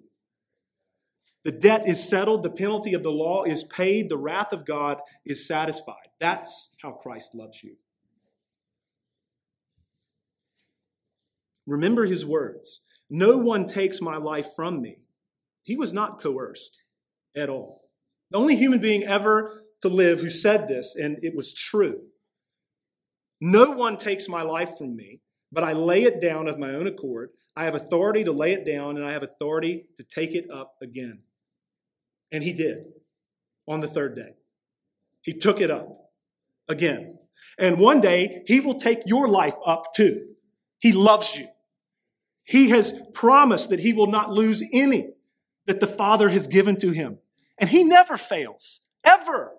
[1.44, 5.00] The debt is settled, the penalty of the law is paid, the wrath of God
[5.26, 6.08] is satisfied.
[6.20, 7.76] That's how Christ loves you.
[11.68, 14.98] Remember his words No one takes my life from me.
[15.64, 16.82] He was not coerced
[17.36, 17.82] at all.
[18.32, 22.02] The only human being ever to live who said this, and it was true.
[23.42, 26.88] No one takes my life from me, but I lay it down of my own
[26.88, 27.30] accord.
[27.56, 30.76] I have authority to lay it down, and I have authority to take it up
[30.82, 31.24] again.
[32.32, 32.86] And he did
[33.68, 34.34] on the third day.
[35.22, 36.12] He took it up
[36.68, 37.18] again.
[37.58, 40.28] And one day, he will take your life up too.
[40.80, 41.48] He loves you.
[42.46, 45.10] He has promised that he will not lose any
[45.66, 47.18] that the Father has given to him.
[47.60, 49.52] And he never fails, ever.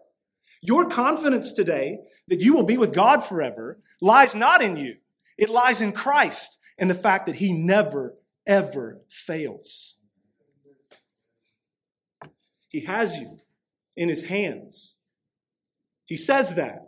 [0.63, 4.97] Your confidence today that you will be with God forever lies not in you.
[5.37, 8.15] It lies in Christ and the fact that he never,
[8.47, 9.97] ever fails.
[12.69, 13.39] He has you
[13.97, 14.97] in his hands.
[16.05, 16.83] He says that.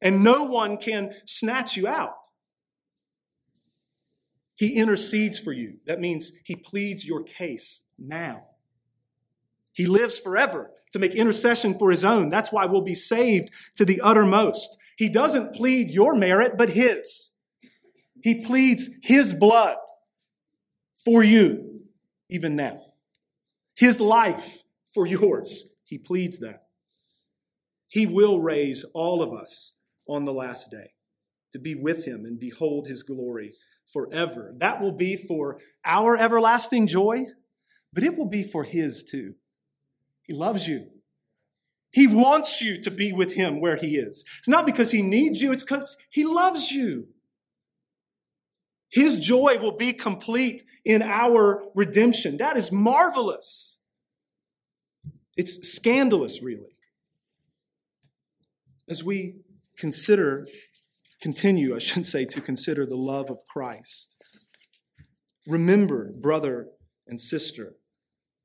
[0.00, 2.21] And no one can snatch you out.
[4.56, 5.78] He intercedes for you.
[5.86, 8.46] That means he pleads your case now.
[9.72, 12.28] He lives forever to make intercession for his own.
[12.28, 14.76] That's why we'll be saved to the uttermost.
[14.96, 17.30] He doesn't plead your merit, but his.
[18.22, 19.76] He pleads his blood
[21.04, 21.80] for you,
[22.28, 22.80] even now.
[23.74, 24.62] His life
[24.94, 25.66] for yours.
[25.84, 26.66] He pleads that.
[27.88, 29.74] He will raise all of us
[30.06, 30.92] on the last day
[31.52, 33.54] to be with him and behold his glory
[33.92, 34.54] forever.
[34.58, 37.24] That will be for our everlasting joy,
[37.92, 39.34] but it will be for his too.
[40.22, 40.86] He loves you.
[41.90, 44.24] He wants you to be with him where he is.
[44.38, 47.08] It's not because he needs you, it's because he loves you.
[48.90, 52.36] His joy will be complete in our redemption.
[52.36, 53.80] That is marvelous.
[55.36, 56.76] It's scandalous, really.
[58.88, 59.36] As we
[59.78, 60.46] consider,
[61.22, 64.16] continue, I should say, to consider the love of Christ,
[65.46, 66.68] remember, brother
[67.06, 67.76] and sister,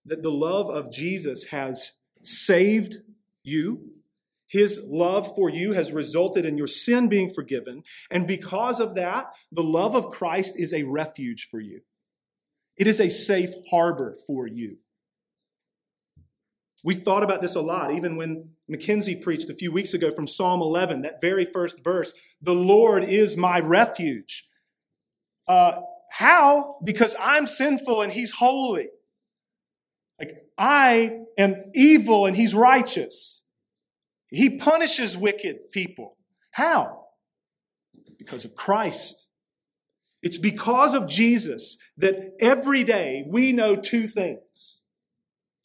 [0.05, 2.97] that the love of Jesus has saved
[3.43, 3.91] you.
[4.47, 7.83] His love for you has resulted in your sin being forgiven.
[8.09, 11.81] And because of that, the love of Christ is a refuge for you.
[12.77, 14.77] It is a safe harbor for you.
[16.83, 20.27] We thought about this a lot, even when Mackenzie preached a few weeks ago from
[20.27, 24.47] Psalm 11, that very first verse The Lord is my refuge.
[25.47, 26.77] Uh, how?
[26.83, 28.89] Because I'm sinful and He's holy.
[30.19, 33.43] Like, I am evil and he's righteous.
[34.29, 36.17] He punishes wicked people.
[36.51, 37.05] How?
[38.17, 39.27] Because of Christ.
[40.23, 44.81] It's because of Jesus that every day we know two things.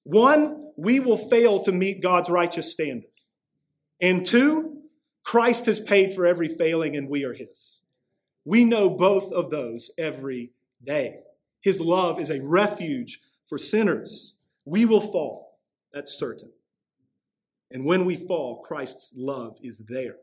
[0.05, 3.11] One, we will fail to meet God's righteous standard.
[4.01, 4.83] And two,
[5.25, 7.83] Christ has paid for every failing and we are his.
[8.45, 11.21] We know both of those every day.
[11.61, 14.35] His love is a refuge for sinners.
[14.65, 15.59] We will fall,
[15.93, 16.51] that's certain.
[17.71, 20.17] And when we fall, Christ's love is there.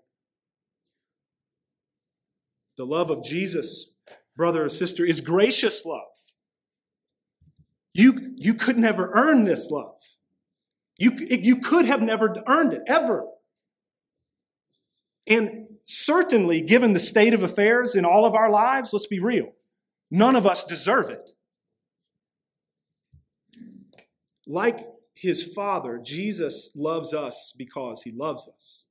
[2.78, 3.90] The love of Jesus,
[4.36, 6.04] brother or sister, is gracious love.
[7.94, 10.02] You, you could never earn this love.
[11.00, 13.26] You, you could have never earned it, ever.
[15.26, 19.54] And certainly, given the state of affairs in all of our lives, let's be real,
[20.12, 21.32] none of us deserve it.
[24.46, 28.86] Like his Father, Jesus loves us because he loves us.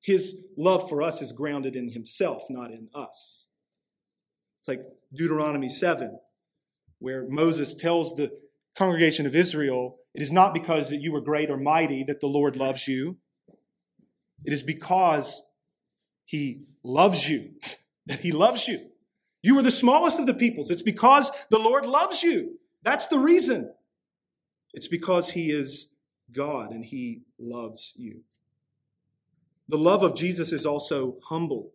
[0.00, 3.48] His love for us is grounded in himself, not in us.
[4.60, 6.18] It's like Deuteronomy 7,
[7.00, 8.30] where Moses tells the
[8.80, 12.26] congregation of Israel, It is not because that you were great or mighty that the
[12.26, 13.18] Lord loves you.
[14.46, 15.42] It is because
[16.24, 17.50] he loves you,
[18.06, 18.86] that he loves you.
[19.42, 20.70] You are the smallest of the peoples.
[20.70, 22.58] It's because the Lord loves you.
[22.82, 23.70] That's the reason.
[24.72, 25.88] It's because He is
[26.32, 28.22] God and He loves you.
[29.68, 31.72] The love of Jesus is also humble.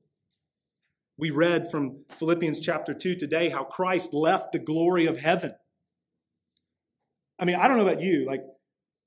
[1.17, 5.53] We read from Philippians chapter 2 today how Christ left the glory of heaven.
[7.39, 8.43] I mean, I don't know about you, like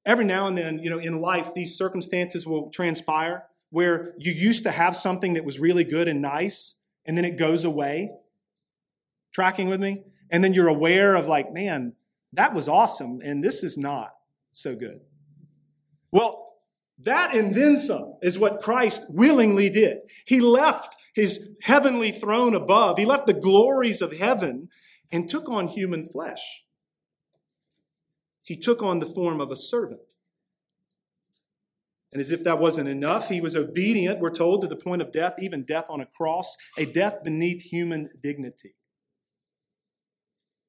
[0.04, 4.64] every now and then, you know, in life, these circumstances will transpire where you used
[4.64, 8.10] to have something that was really good and nice, and then it goes away.
[9.32, 10.02] Tracking with me?
[10.30, 11.94] And then you're aware of, like, man,
[12.32, 14.14] that was awesome, and this is not
[14.52, 15.00] so good.
[16.10, 16.46] Well,
[17.04, 19.98] That and then some is what Christ willingly did.
[20.26, 24.68] He left his heavenly throne above, he left the glories of heaven
[25.10, 26.64] and took on human flesh.
[28.48, 30.14] He took on the form of a servant.
[32.10, 35.12] And as if that wasn't enough, he was obedient, we're told, to the point of
[35.12, 38.74] death, even death on a cross, a death beneath human dignity.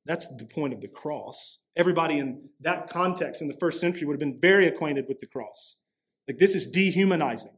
[0.05, 1.59] That's the point of the cross.
[1.77, 5.27] Everybody in that context in the first century would have been very acquainted with the
[5.27, 5.77] cross.
[6.27, 7.55] Like, this is dehumanizing.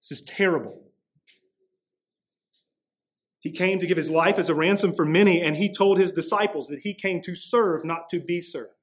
[0.00, 0.82] This is terrible.
[3.38, 6.10] He came to give his life as a ransom for many, and he told his
[6.10, 8.74] disciples that he came to serve, not to be served.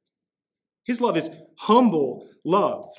[0.87, 2.89] His love is humble love,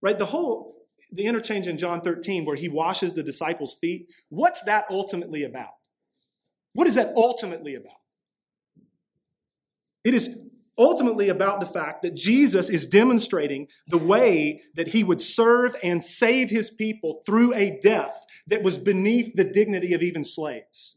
[0.00, 0.18] right?
[0.18, 0.72] The whole
[1.12, 5.72] the interchange in John 13 where he washes the disciples' feet, what's that ultimately about?
[6.72, 7.92] What is that ultimately about?
[10.04, 10.36] It is
[10.78, 16.02] ultimately about the fact that Jesus is demonstrating the way that he would serve and
[16.02, 20.96] save his people through a death that was beneath the dignity of even slaves.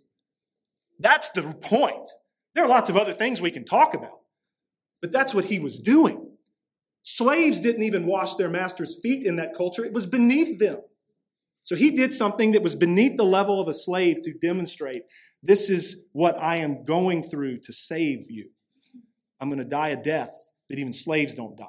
[0.99, 2.09] That's the point.
[2.55, 4.21] There are lots of other things we can talk about,
[5.01, 6.24] but that's what he was doing.
[7.07, 10.79] Slaves didn't even wash their master's feet in that culture, it was beneath them.
[11.63, 15.03] So he did something that was beneath the level of a slave to demonstrate
[15.41, 18.49] this is what I am going through to save you.
[19.39, 20.31] I'm going to die a death
[20.67, 21.65] that even slaves don't die,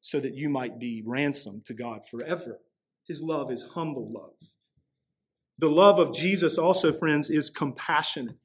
[0.00, 2.58] so that you might be ransomed to God forever.
[3.06, 4.36] His love is humble love.
[5.58, 8.36] The love of Jesus, also, friends, is compassionate.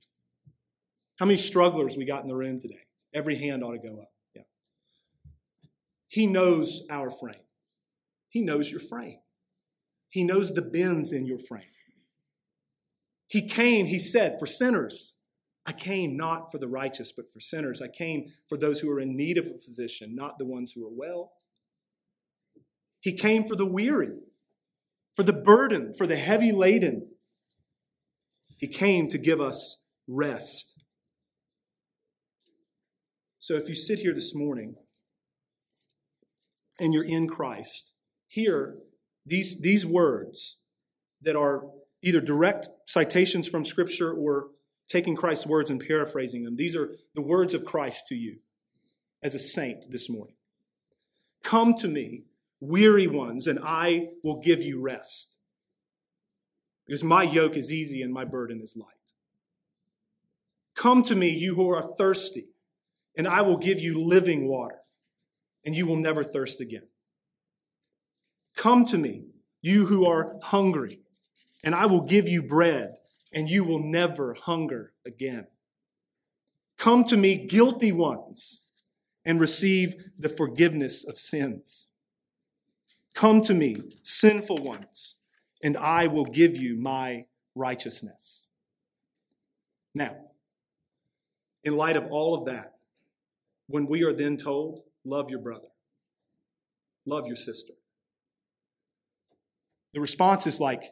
[1.20, 2.88] How many strugglers we got in the room today?
[3.14, 4.12] Every hand ought to go up.
[6.12, 7.46] He knows our frame.
[8.28, 9.20] He knows your frame.
[10.10, 11.64] He knows the bends in your frame.
[13.28, 15.16] He came, he said, for sinners.
[15.66, 17.82] I came not for the righteous, but for sinners.
[17.82, 20.86] I came for those who are in need of a physician, not the ones who
[20.86, 21.32] are well.
[23.00, 24.18] He came for the weary,
[25.16, 27.08] for the burden, for the heavy laden.
[28.58, 29.78] He came to give us
[30.10, 30.78] rest.
[33.40, 34.76] So if you sit here this morning
[36.82, 37.94] and you're in Christ,
[38.28, 38.76] Here,
[39.26, 40.58] these, these words
[41.22, 41.68] that are
[42.02, 44.48] either direct citations from Scripture or
[44.90, 46.58] taking Christ's words and paraphrasing them.
[46.58, 48.40] These are the words of Christ to you
[49.22, 50.34] as a saint this morning.
[51.44, 52.24] Come to me,
[52.60, 55.38] weary ones, and I will give you rest.
[56.88, 58.88] Because my yoke is easy and my burden is light.
[60.76, 62.48] Come to me, you who are thirsty,
[63.16, 64.81] and I will give you living water
[65.66, 66.88] and you will never thirst again.
[68.56, 69.26] Come to me,
[69.62, 71.02] you who are hungry,
[71.64, 72.96] and I will give you bread,
[73.34, 75.48] and you will never hunger again.
[76.78, 78.64] Come to me, guilty ones,
[79.24, 81.88] and receive the forgiveness of sins.
[83.14, 85.16] Come to me, sinful ones,
[85.64, 88.50] and I will give you my righteousness.
[89.94, 90.16] Now,
[91.64, 92.74] in light of all of that,
[93.68, 95.68] when we are then told Love your brother.
[97.06, 97.74] Love your sister.
[99.94, 100.84] The response is like,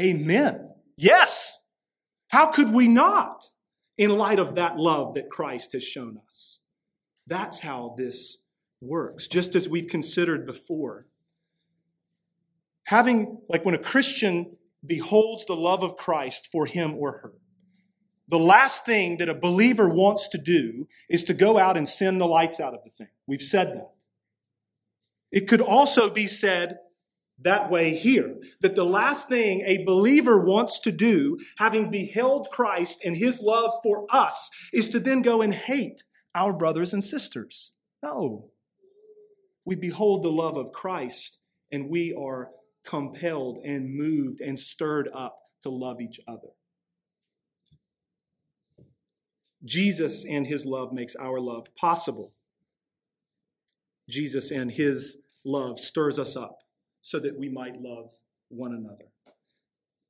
[0.00, 0.70] Amen.
[0.96, 1.58] Yes.
[2.28, 3.46] How could we not
[3.96, 6.60] in light of that love that Christ has shown us?
[7.26, 8.38] That's how this
[8.80, 11.06] works, just as we've considered before.
[12.84, 17.32] Having, like when a Christian beholds the love of Christ for him or her,
[18.28, 22.20] the last thing that a believer wants to do is to go out and send
[22.20, 23.08] the lights out of the thing.
[23.26, 23.90] We've said that.
[25.30, 26.78] It could also be said
[27.40, 33.02] that way here that the last thing a believer wants to do, having beheld Christ
[33.04, 36.02] and his love for us, is to then go and hate
[36.34, 37.72] our brothers and sisters.
[38.02, 38.50] No.
[39.64, 41.38] We behold the love of Christ
[41.70, 42.50] and we are
[42.84, 46.48] compelled and moved and stirred up to love each other.
[49.64, 52.32] Jesus and his love makes our love possible.
[54.08, 56.58] Jesus and his love stirs us up
[57.00, 58.12] so that we might love
[58.48, 59.06] one another.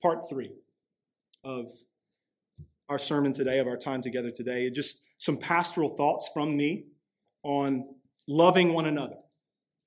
[0.02, 0.52] Part three
[1.44, 1.70] of
[2.88, 6.84] our sermon today, of our time together today, just some pastoral thoughts from me
[7.42, 7.84] on
[8.26, 9.16] loving one another.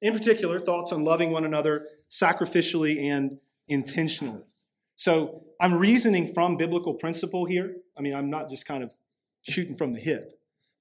[0.01, 4.43] In particular, thoughts on loving one another sacrificially and intentionally.
[4.95, 7.75] So I'm reasoning from biblical principle here.
[7.97, 8.93] I mean, I'm not just kind of
[9.41, 10.31] shooting from the hip.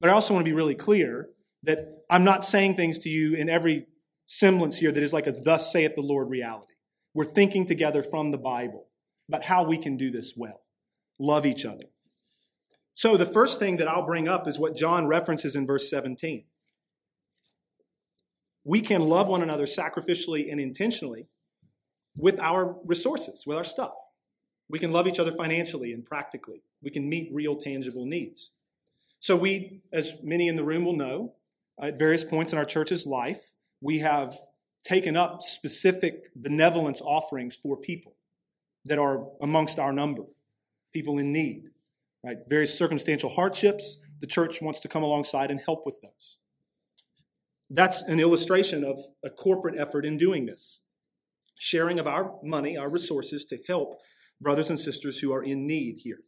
[0.00, 1.28] But I also want to be really clear
[1.62, 1.78] that
[2.10, 3.86] I'm not saying things to you in every
[4.26, 6.74] semblance here that is like a thus saith the Lord reality.
[7.14, 8.86] We're thinking together from the Bible
[9.28, 10.62] about how we can do this well.
[11.18, 11.84] Love each other.
[12.94, 16.44] So the first thing that I'll bring up is what John references in verse 17.
[18.64, 21.26] we can love one another sacrificially and intentionally
[22.16, 23.94] with our resources, with our stuff.
[24.70, 26.62] We can love each other financially and practically.
[26.80, 28.52] We can meet real, tangible needs.
[29.18, 31.34] So, we, as many in the room will know,
[31.82, 34.38] at various points in our church's life, we have
[34.84, 38.14] taken up specific benevolence offerings for people
[38.84, 40.22] that are amongst our number,
[40.92, 41.64] people in need,
[42.24, 42.38] right?
[42.48, 46.38] Various circumstantial hardships, the church wants to come alongside and help with those.
[47.70, 50.80] That's an illustration of a corporate effort in doing this.
[51.58, 54.00] Sharing of our money, our resources to help
[54.40, 56.20] brothers and sisters who are in need here.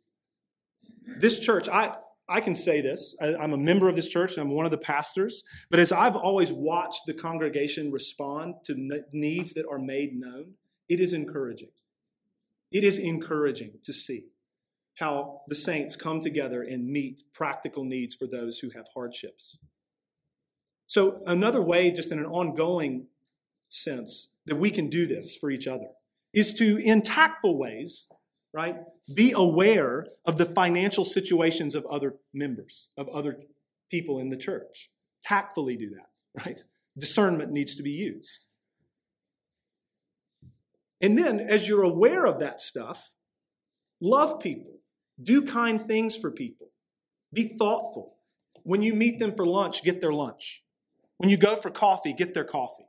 [1.19, 1.97] This church, I,
[2.29, 3.17] I can say this.
[3.21, 5.43] I, am a member of this church, I'm one of the pastors.
[5.71, 10.55] But as I've always watched the congregation respond to needs that are made known,
[10.89, 11.71] it is encouraging.
[12.71, 14.27] It is encouraging to see
[14.97, 19.59] how the saints come together and meet practical needs for those who have hardships.
[20.87, 23.07] So, another way, just in an ongoing
[23.69, 25.89] sense, that we can do this for each other
[26.33, 28.07] is to, in tactful ways,
[28.55, 28.77] right,
[29.15, 33.41] be aware of the financial situations of other members, of other
[33.91, 34.91] people in the church.
[35.25, 36.63] Tactfully do that, right?
[36.99, 38.47] Discernment needs to be used.
[41.01, 43.13] And then, as you're aware of that stuff,
[44.01, 44.79] love people,
[45.23, 46.69] do kind things for people,
[47.33, 48.17] be thoughtful.
[48.63, 50.63] When you meet them for lunch, get their lunch.
[51.19, 52.87] When you go for coffee, get their coffee.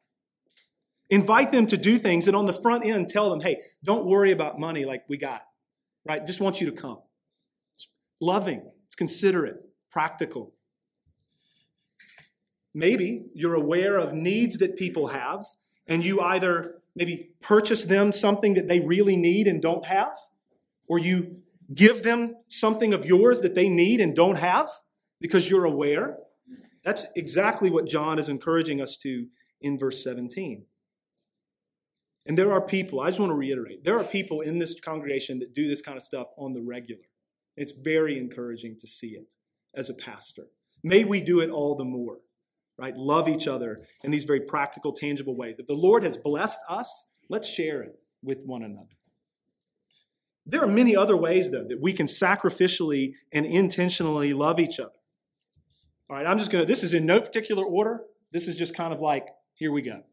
[1.09, 4.31] Invite them to do things, and on the front end, tell them, hey, don't worry
[4.31, 5.43] about money like we got,
[6.05, 6.25] right?
[6.25, 6.99] Just want you to come.
[7.75, 7.87] It's
[8.19, 9.57] loving, it's considerate,
[9.91, 10.53] practical.
[12.73, 15.45] Maybe you're aware of needs that people have,
[15.87, 20.17] and you either maybe purchase them something that they really need and don't have,
[20.87, 21.37] or you
[21.73, 24.69] give them something of yours that they need and don't have
[25.19, 26.17] because you're aware.
[26.83, 29.27] That's exactly what John is encouraging us to
[29.61, 30.65] in verse 17.
[32.25, 35.39] And there are people, I just want to reiterate, there are people in this congregation
[35.39, 37.03] that do this kind of stuff on the regular.
[37.57, 39.35] It's very encouraging to see it
[39.75, 40.47] as a pastor.
[40.83, 42.17] May we do it all the more,
[42.77, 42.95] right?
[42.95, 45.59] Love each other in these very practical, tangible ways.
[45.59, 48.87] If the Lord has blessed us, let's share it with one another.
[50.45, 54.91] There are many other ways, though, that we can sacrificially and intentionally love each other.
[56.09, 58.01] All right, I'm just going to, this is in no particular order.
[58.31, 60.03] This is just kind of like, here we go.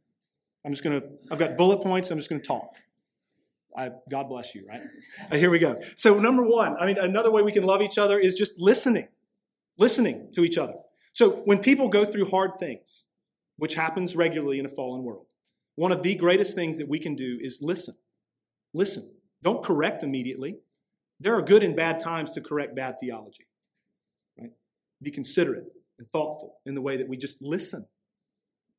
[0.64, 2.10] I'm just going to, I've got bullet points.
[2.10, 2.74] I'm just going to talk.
[3.76, 4.80] I, God bless you, right?
[5.30, 5.80] Uh, here we go.
[5.96, 9.08] So, number one, I mean, another way we can love each other is just listening,
[9.78, 10.74] listening to each other.
[11.12, 13.04] So, when people go through hard things,
[13.56, 15.26] which happens regularly in a fallen world,
[15.76, 17.94] one of the greatest things that we can do is listen.
[18.74, 19.12] Listen.
[19.42, 20.56] Don't correct immediately.
[21.20, 23.46] There are good and bad times to correct bad theology.
[24.38, 24.50] Right?
[25.02, 25.64] Be considerate
[25.98, 27.86] and thoughtful in the way that we just listen.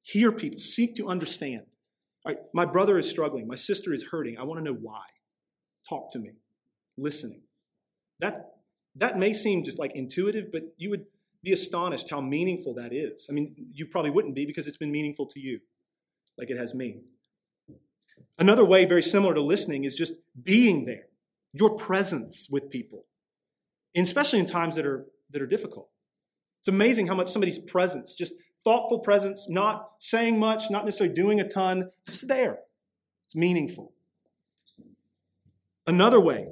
[0.04, 1.64] Hear people, seek to understand.
[2.54, 4.38] My brother is struggling, my sister is hurting.
[4.38, 5.04] I want to know why.
[5.88, 6.32] Talk to me.
[6.98, 7.42] Listening.
[8.20, 8.56] That
[8.96, 11.06] that may seem just like intuitive, but you would
[11.44, 13.28] be astonished how meaningful that is.
[13.30, 15.60] I mean, you probably wouldn't be because it's been meaningful to you,
[16.38, 17.00] like it has me.
[18.38, 21.08] Another way, very similar to listening, is just being there,
[21.54, 23.06] your presence with people,
[23.96, 25.90] especially in times that are, that are difficult.
[26.60, 31.39] It's amazing how much somebody's presence, just thoughtful presence, not saying much, not necessarily doing
[31.39, 32.59] a ton, just there.
[33.26, 33.93] It's meaningful.
[35.88, 36.47] Another way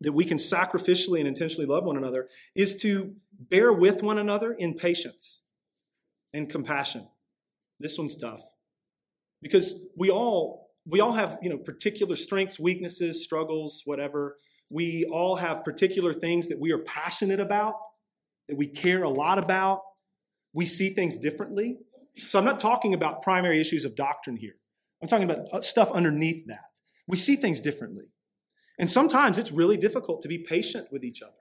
[0.00, 4.52] that we can sacrificially and intentionally love one another is to bear with one another
[4.52, 5.42] in patience
[6.32, 7.06] and compassion.
[7.78, 8.42] This one's tough
[9.42, 14.36] because we all we all have you know particular strengths weaknesses struggles whatever
[14.70, 17.74] we all have particular things that we are passionate about
[18.48, 19.82] that we care a lot about
[20.52, 21.78] we see things differently.
[22.28, 24.56] So i'm not talking about primary issues of doctrine here.
[25.02, 26.78] I'm talking about uh, stuff underneath that.
[27.06, 28.04] We see things differently.
[28.78, 31.32] And sometimes it's really difficult to be patient with each other.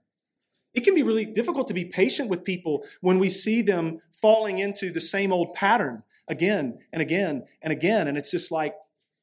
[0.73, 4.59] It can be really difficult to be patient with people when we see them falling
[4.59, 8.07] into the same old pattern again and again and again.
[8.07, 8.75] And it's just like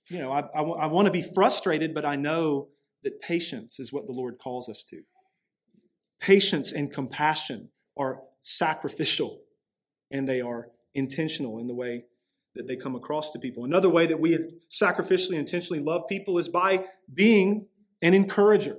[0.08, 2.68] you know, I, I, I want to be frustrated, but I know
[3.02, 5.02] that patience is what the Lord calls us to.
[6.20, 9.40] Patience and compassion are sacrificial
[10.10, 12.04] and they are intentional in the way
[12.54, 13.64] that they come across to people.
[13.64, 14.36] Another way that we
[14.70, 17.66] sacrificially and intentionally love people is by being
[18.02, 18.76] an encourager.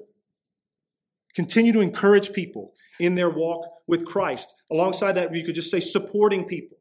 [1.35, 4.53] Continue to encourage people in their walk with Christ.
[4.71, 6.77] Alongside that, you could just say supporting people.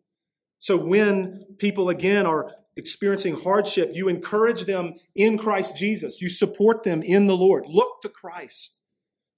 [0.59, 6.21] So when people again are experiencing hardship, you encourage them in Christ Jesus.
[6.21, 7.67] You support them in the Lord.
[7.69, 8.81] Look to Christ.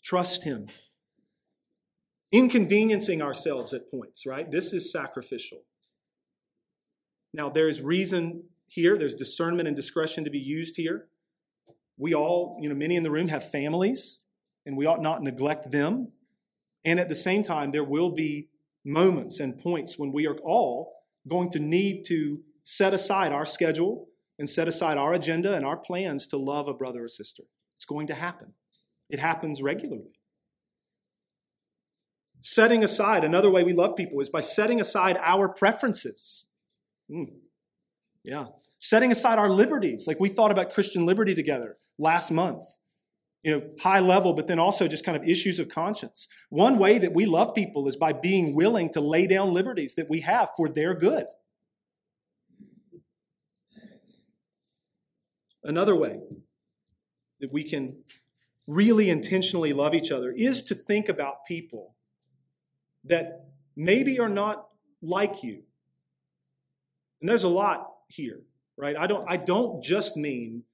[0.03, 0.69] Trust Him.
[2.33, 4.51] Inconveniencing ourselves at points, right?
[4.51, 5.63] This is sacrificial.
[7.33, 11.09] Now, there is reason here, there's discernment and discretion to be used here.
[11.99, 14.21] We all, you know, many in the room have families,
[14.65, 16.13] and we ought not neglect them.
[16.85, 18.49] And at the same time, there will be
[18.85, 20.95] moments and points when we are all
[21.29, 24.09] going to need to set aside our schedule
[24.39, 27.43] and set aside our agenda and our plans to love a brother or sister.
[27.77, 28.55] It's going to happen,
[29.09, 30.20] it happens regularly.
[32.41, 36.47] Setting aside, another way we love people is by setting aside our preferences.
[37.11, 37.33] Mm.
[38.25, 38.47] Yeah.
[38.79, 40.07] Setting aside our liberties.
[40.07, 42.65] Like we thought about Christian liberty together last month.
[43.43, 46.29] You know, high level, but then also just kind of issues of conscience.
[46.51, 50.11] One way that we love people is by being willing to lay down liberties that
[50.11, 51.25] we have for their good.
[55.65, 56.21] Another way
[57.41, 58.03] that we can
[58.67, 61.97] really intentionally love each other is to think about people
[63.05, 63.47] that
[63.77, 64.69] maybe are not
[65.03, 65.63] like you.
[67.21, 68.41] And there's a lot here,
[68.77, 68.97] right?
[68.97, 70.65] I don't I don't just mean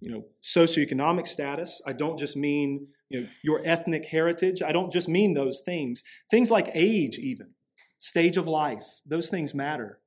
[0.00, 1.80] you know socioeconomic status.
[1.86, 4.62] I don't just mean you know your ethnic heritage.
[4.62, 6.02] I don't just mean those things.
[6.30, 7.50] Things like age even,
[7.98, 10.00] stage of life, those things matter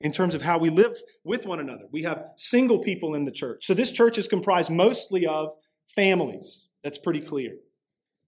[0.00, 1.84] in terms of how we live with one another.
[1.90, 3.64] We have single people in the church.
[3.64, 5.52] So this church is comprised mostly of
[5.86, 6.68] families.
[6.82, 7.56] That's pretty clear.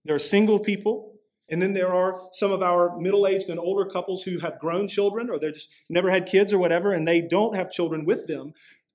[0.04, 1.15] There are single people
[1.48, 4.88] and then there are some of our middle aged and older couples who have grown
[4.88, 8.26] children or they just never had kids or whatever, and they don't have children with
[8.26, 8.52] them.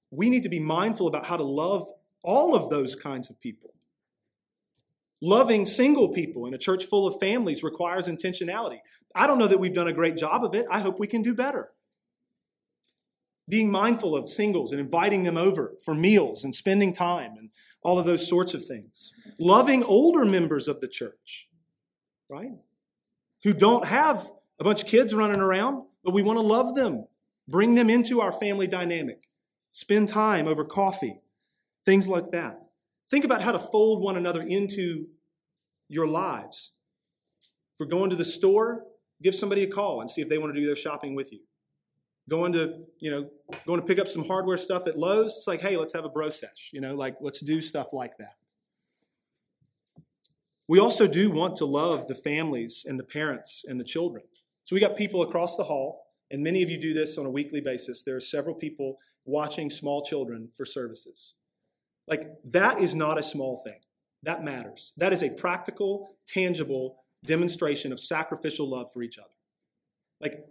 [0.10, 1.88] We need to be mindful about how to love
[2.24, 3.74] all of those kinds of people.
[5.22, 8.80] Loving single people in a church full of families requires intentionality.
[9.16, 10.66] I don't know that we've done a great job of it.
[10.70, 11.72] I hope we can do better.
[13.47, 17.49] Being mindful of singles and inviting them over for meals and spending time and
[17.84, 19.14] all of those sorts of things.
[19.39, 21.47] Loving older members of the church
[22.32, 22.51] right?
[23.43, 27.05] Who don't have a bunch of kids running around, but we want to love them,
[27.47, 29.27] bring them into our family dynamic,
[29.73, 31.21] spend time over coffee,
[31.86, 32.59] things like that.
[33.09, 35.07] Think about how to fold one another into
[35.89, 36.71] your lives.
[37.73, 38.86] If we're going to the store,
[39.21, 41.39] give somebody a call and see if they want to do their shopping with you.
[42.29, 43.29] Going to, you know,
[43.67, 46.09] going to pick up some hardware stuff at Lowe's, it's like, hey, let's have a
[46.09, 48.36] bro sesh, you know, like let's do stuff like that.
[50.72, 54.24] We also do want to love the families and the parents and the children.
[54.63, 57.30] So we got people across the hall, and many of you do this on a
[57.30, 58.03] weekly basis.
[58.03, 61.36] There are several people watching small children for services.
[62.07, 63.82] Like, that is not a small thing.
[64.24, 64.93] That matters.
[64.95, 69.28] That is a practical, tangible demonstration of sacrificial love for each other.
[70.22, 70.45] Like,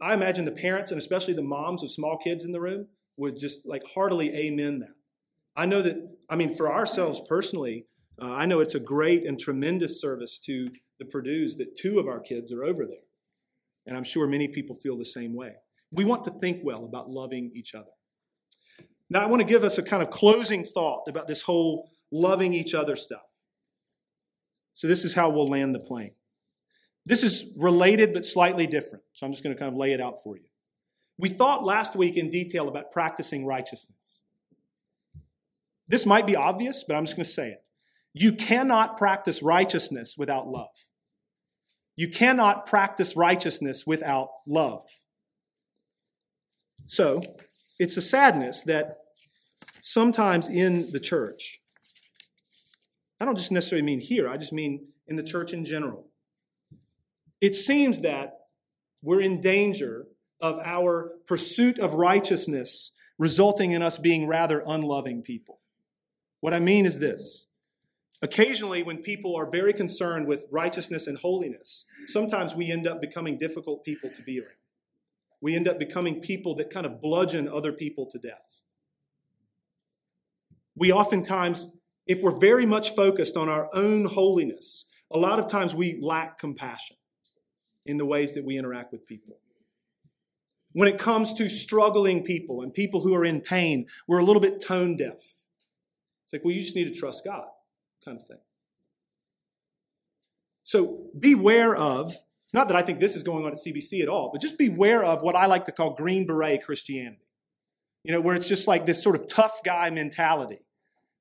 [0.00, 3.38] I imagine the parents and especially the moms of small kids in the room would
[3.38, 4.96] just like heartily amen that.
[5.54, 5.98] I know that,
[6.28, 7.86] I mean, for ourselves personally,
[8.22, 10.70] uh, I know it's a great and tremendous service to
[11.00, 13.04] the Purdue's that two of our kids are over there.
[13.86, 15.54] And I'm sure many people feel the same way.
[15.90, 17.90] We want to think well about loving each other.
[19.10, 22.54] Now, I want to give us a kind of closing thought about this whole loving
[22.54, 23.26] each other stuff.
[24.72, 26.12] So, this is how we'll land the plane.
[27.04, 29.02] This is related but slightly different.
[29.14, 30.44] So, I'm just going to kind of lay it out for you.
[31.18, 34.22] We thought last week in detail about practicing righteousness.
[35.88, 37.62] This might be obvious, but I'm just going to say it.
[38.14, 40.68] You cannot practice righteousness without love.
[41.96, 44.82] You cannot practice righteousness without love.
[46.86, 47.22] So,
[47.78, 48.98] it's a sadness that
[49.80, 51.60] sometimes in the church,
[53.20, 56.06] I don't just necessarily mean here, I just mean in the church in general,
[57.40, 58.38] it seems that
[59.02, 60.06] we're in danger
[60.40, 65.60] of our pursuit of righteousness resulting in us being rather unloving people.
[66.40, 67.46] What I mean is this
[68.22, 73.36] Occasionally, when people are very concerned with righteousness and holiness, sometimes we end up becoming
[73.36, 74.52] difficult people to be around.
[75.40, 78.60] We end up becoming people that kind of bludgeon other people to death.
[80.76, 81.66] We oftentimes,
[82.06, 86.38] if we're very much focused on our own holiness, a lot of times we lack
[86.38, 86.96] compassion
[87.84, 89.40] in the ways that we interact with people.
[90.74, 94.40] When it comes to struggling people and people who are in pain, we're a little
[94.40, 95.16] bit tone deaf.
[95.16, 97.46] It's like, well, you just need to trust God
[98.04, 98.38] kind of thing.
[100.62, 104.08] So beware of, it's not that I think this is going on at CBC at
[104.08, 107.18] all, but just beware of what I like to call green beret Christianity.
[108.04, 110.58] You know, where it's just like this sort of tough guy mentality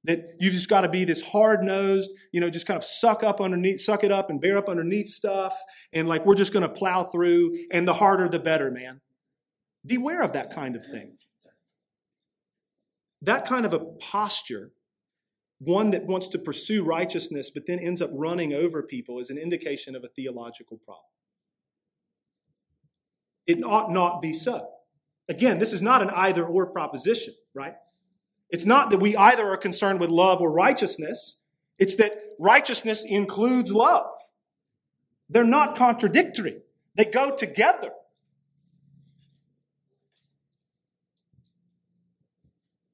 [0.03, 3.23] that you've just got to be this hard nosed, you know, just kind of suck
[3.23, 5.55] up underneath, suck it up and bear up underneath stuff.
[5.93, 9.01] And like, we're just going to plow through and the harder the better, man.
[9.85, 11.17] Beware of that kind of thing.
[13.21, 14.71] That kind of a posture
[15.63, 19.37] one that wants to pursue righteousness but then ends up running over people is an
[19.37, 21.05] indication of a theological problem.
[23.45, 24.67] It ought not be so.
[25.29, 27.75] Again, this is not an either or proposition, right?
[28.49, 31.37] It's not that we either are concerned with love or righteousness,
[31.77, 34.09] it's that righteousness includes love.
[35.29, 36.57] They're not contradictory,
[36.95, 37.91] they go together.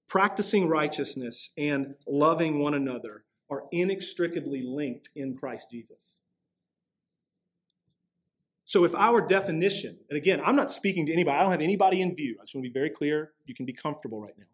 [0.07, 6.21] Practicing righteousness and loving one another are inextricably linked in Christ Jesus.
[8.65, 12.01] So, if our definition, and again, I'm not speaking to anybody, I don't have anybody
[12.01, 12.35] in view.
[12.39, 13.31] I just want to be very clear.
[13.45, 14.45] You can be comfortable right now.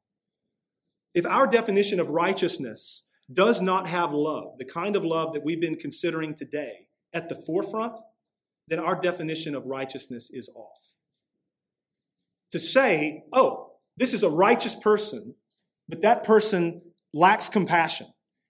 [1.15, 5.61] If our definition of righteousness does not have love, the kind of love that we've
[5.61, 7.99] been considering today, at the forefront,
[8.67, 10.95] then our definition of righteousness is off.
[12.51, 15.35] To say, oh, this is a righteous person,
[15.87, 16.81] but that person
[17.13, 18.07] lacks compassion,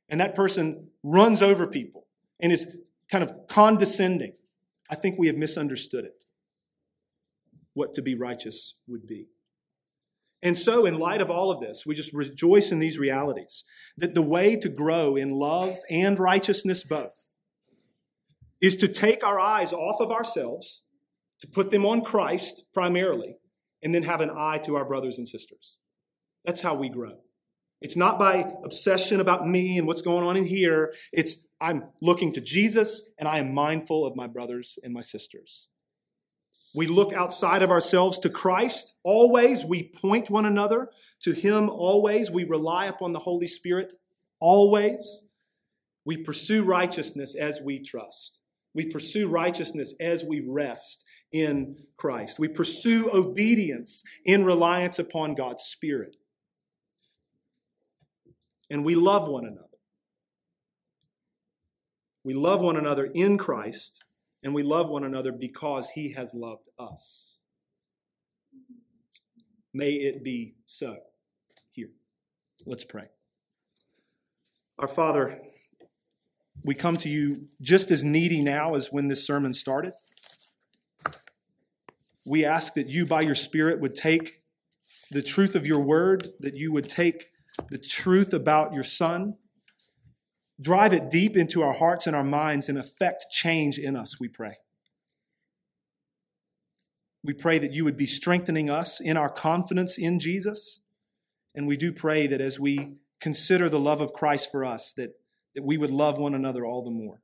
[0.09, 2.07] and that person runs over people
[2.39, 2.67] and is
[3.09, 4.33] kind of condescending,
[4.89, 6.25] I think we have misunderstood it.
[7.73, 9.27] What to be righteous would be.
[10.43, 13.63] And so, in light of all of this, we just rejoice in these realities
[13.97, 17.31] that the way to grow in love and righteousness both
[18.61, 20.83] is to take our eyes off of ourselves,
[21.39, 23.37] to put them on Christ primarily,
[23.81, 25.79] and then have an eye to our brothers and sisters.
[26.45, 27.22] That's how we grow.
[27.83, 30.93] It's not by obsession about me and what's going on in here.
[31.11, 35.67] It's I'm looking to Jesus and I am mindful of my brothers and my sisters.
[36.73, 39.65] We look outside of ourselves to Christ always.
[39.65, 40.89] We point one another
[41.23, 42.31] to Him always.
[42.31, 43.93] We rely upon the Holy Spirit
[44.39, 45.23] always.
[46.05, 48.39] We pursue righteousness as we trust.
[48.73, 51.03] We pursue righteousness as we rest
[51.33, 52.39] in Christ.
[52.39, 56.15] We pursue obedience in reliance upon God's Spirit.
[58.69, 59.67] And we love one another.
[62.23, 64.03] We love one another in Christ
[64.43, 67.39] and we love one another because he has loved us.
[69.73, 70.97] May it be so
[71.69, 71.89] here.
[72.65, 73.05] Let's pray.
[74.79, 75.39] Our Father,
[76.63, 79.93] we come to you just as needy now as when this sermon started.
[82.25, 84.41] We ask that you, by your Spirit, would take
[85.11, 87.27] the truth of your word, that you would take
[87.69, 89.35] the truth about your Son,
[90.61, 94.27] Drive it deep into our hearts and our minds and affect change in us, we
[94.27, 94.57] pray.
[97.23, 100.81] We pray that you would be strengthening us in our confidence in Jesus.
[101.55, 105.11] And we do pray that as we consider the love of Christ for us, that,
[105.55, 107.21] that we would love one another all the more.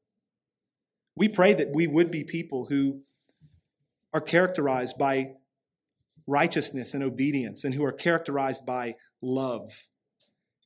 [1.15, 3.01] We pray that we would be people who
[4.13, 5.33] are characterized by
[6.25, 9.88] righteousness and obedience and who are characterized by love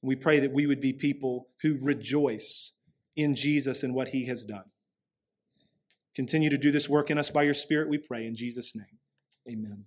[0.04, 2.74] we pray that we would be people who rejoice
[3.16, 4.66] in Jesus and what he has done.
[6.14, 9.00] Continue to do this work in us by your Spirit, we pray in Jesus' name.
[9.50, 9.86] Amen.